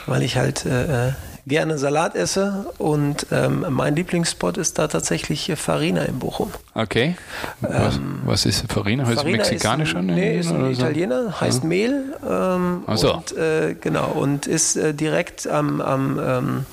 [0.06, 1.09] weil ich halt äh
[1.46, 6.50] gerne Salat esse und ähm, mein Lieblingsspot ist da tatsächlich Farina in Bochum.
[6.74, 7.16] Okay.
[7.60, 9.06] Was, ähm, was ist Farina?
[9.06, 10.02] Heißt Farina mexikanischer?
[10.02, 11.40] Nee, ist ein Italiener, so?
[11.40, 11.68] heißt ja.
[11.68, 12.04] Mehl.
[12.28, 13.14] Ähm, Ach so.
[13.14, 16.66] Und, äh, genau, und ist äh, direkt am, am ähm,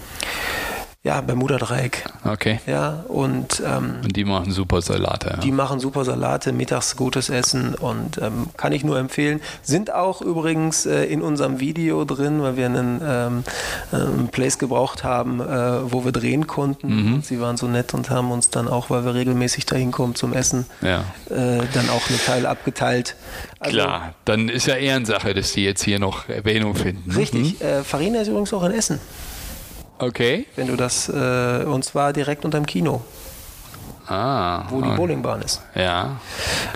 [1.08, 2.04] ja, Bermuda-Dreieck.
[2.26, 2.60] Okay.
[2.68, 5.30] Ja, und, ähm, und die machen super Salate.
[5.30, 5.38] Ja.
[5.38, 9.40] Die machen super Salate, mittags gutes Essen und ähm, kann ich nur empfehlen.
[9.64, 13.44] Sind auch übrigens äh, in unserem Video drin, weil wir einen, ähm,
[13.94, 17.14] einen Place gebraucht haben, äh, wo wir drehen konnten.
[17.14, 17.22] Mhm.
[17.22, 20.34] Sie waren so nett und haben uns dann auch, weil wir regelmäßig dahin kommen zum
[20.34, 21.06] Essen, ja.
[21.30, 23.16] äh, dann auch eine Teil abgeteilt.
[23.60, 27.10] Also, Klar, dann ist ja Ehrensache, dass die jetzt hier noch Erwähnung finden.
[27.12, 27.62] Richtig.
[27.62, 27.86] Mhm.
[27.86, 29.00] Farina ist übrigens auch in Essen.
[30.00, 30.46] Okay.
[30.56, 33.04] Wenn du das, äh, und zwar direkt unterm Kino.
[34.08, 34.64] Ah.
[34.70, 35.62] Wo die Bowlingbahn ist.
[35.76, 36.20] Ja.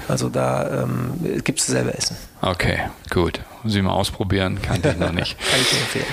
[0.07, 2.17] Also da ähm, gibt es selber Essen.
[2.41, 3.39] Okay, gut.
[3.63, 5.37] Muss ich mal ausprobieren, kannte ich noch nicht.
[5.51, 6.05] Kann ich dir empfehlen.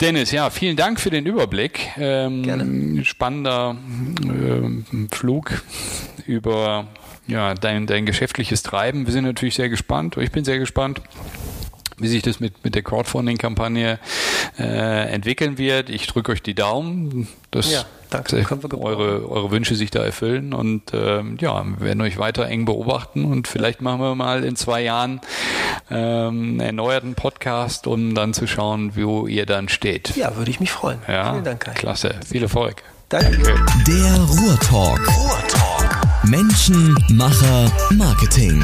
[0.00, 1.90] Dennis, ja, vielen Dank für den Überblick.
[1.96, 3.04] Ähm, Gerne.
[3.04, 3.76] Spannender
[4.22, 5.62] äh, Flug
[6.26, 6.86] über
[7.26, 9.06] ja, dein, dein geschäftliches Treiben.
[9.06, 10.16] Wir sind natürlich sehr gespannt.
[10.16, 11.00] Ich bin sehr gespannt
[11.98, 13.98] wie sich das mit, mit der Crowdfunding-Kampagne
[14.58, 15.90] äh, entwickeln wird.
[15.90, 21.22] Ich drücke euch die Daumen, dass ja, eure, eure Wünsche sich da erfüllen und äh,
[21.40, 25.20] ja, wir werden euch weiter eng beobachten und vielleicht machen wir mal in zwei Jahren
[25.90, 30.16] ähm, einen erneuerten Podcast, um dann zu schauen, wo ihr dann steht.
[30.16, 30.98] Ja, würde ich mich freuen.
[31.08, 31.60] Ja, Vielen Dank.
[31.60, 31.72] Kai.
[31.72, 32.14] Klasse.
[32.26, 32.82] Viel Erfolg.
[33.08, 33.54] Danke.
[33.86, 35.06] Der Ruhrtalk.
[35.06, 36.02] Ruhrtalk.
[36.24, 38.62] Menschen, Macher, Marketing.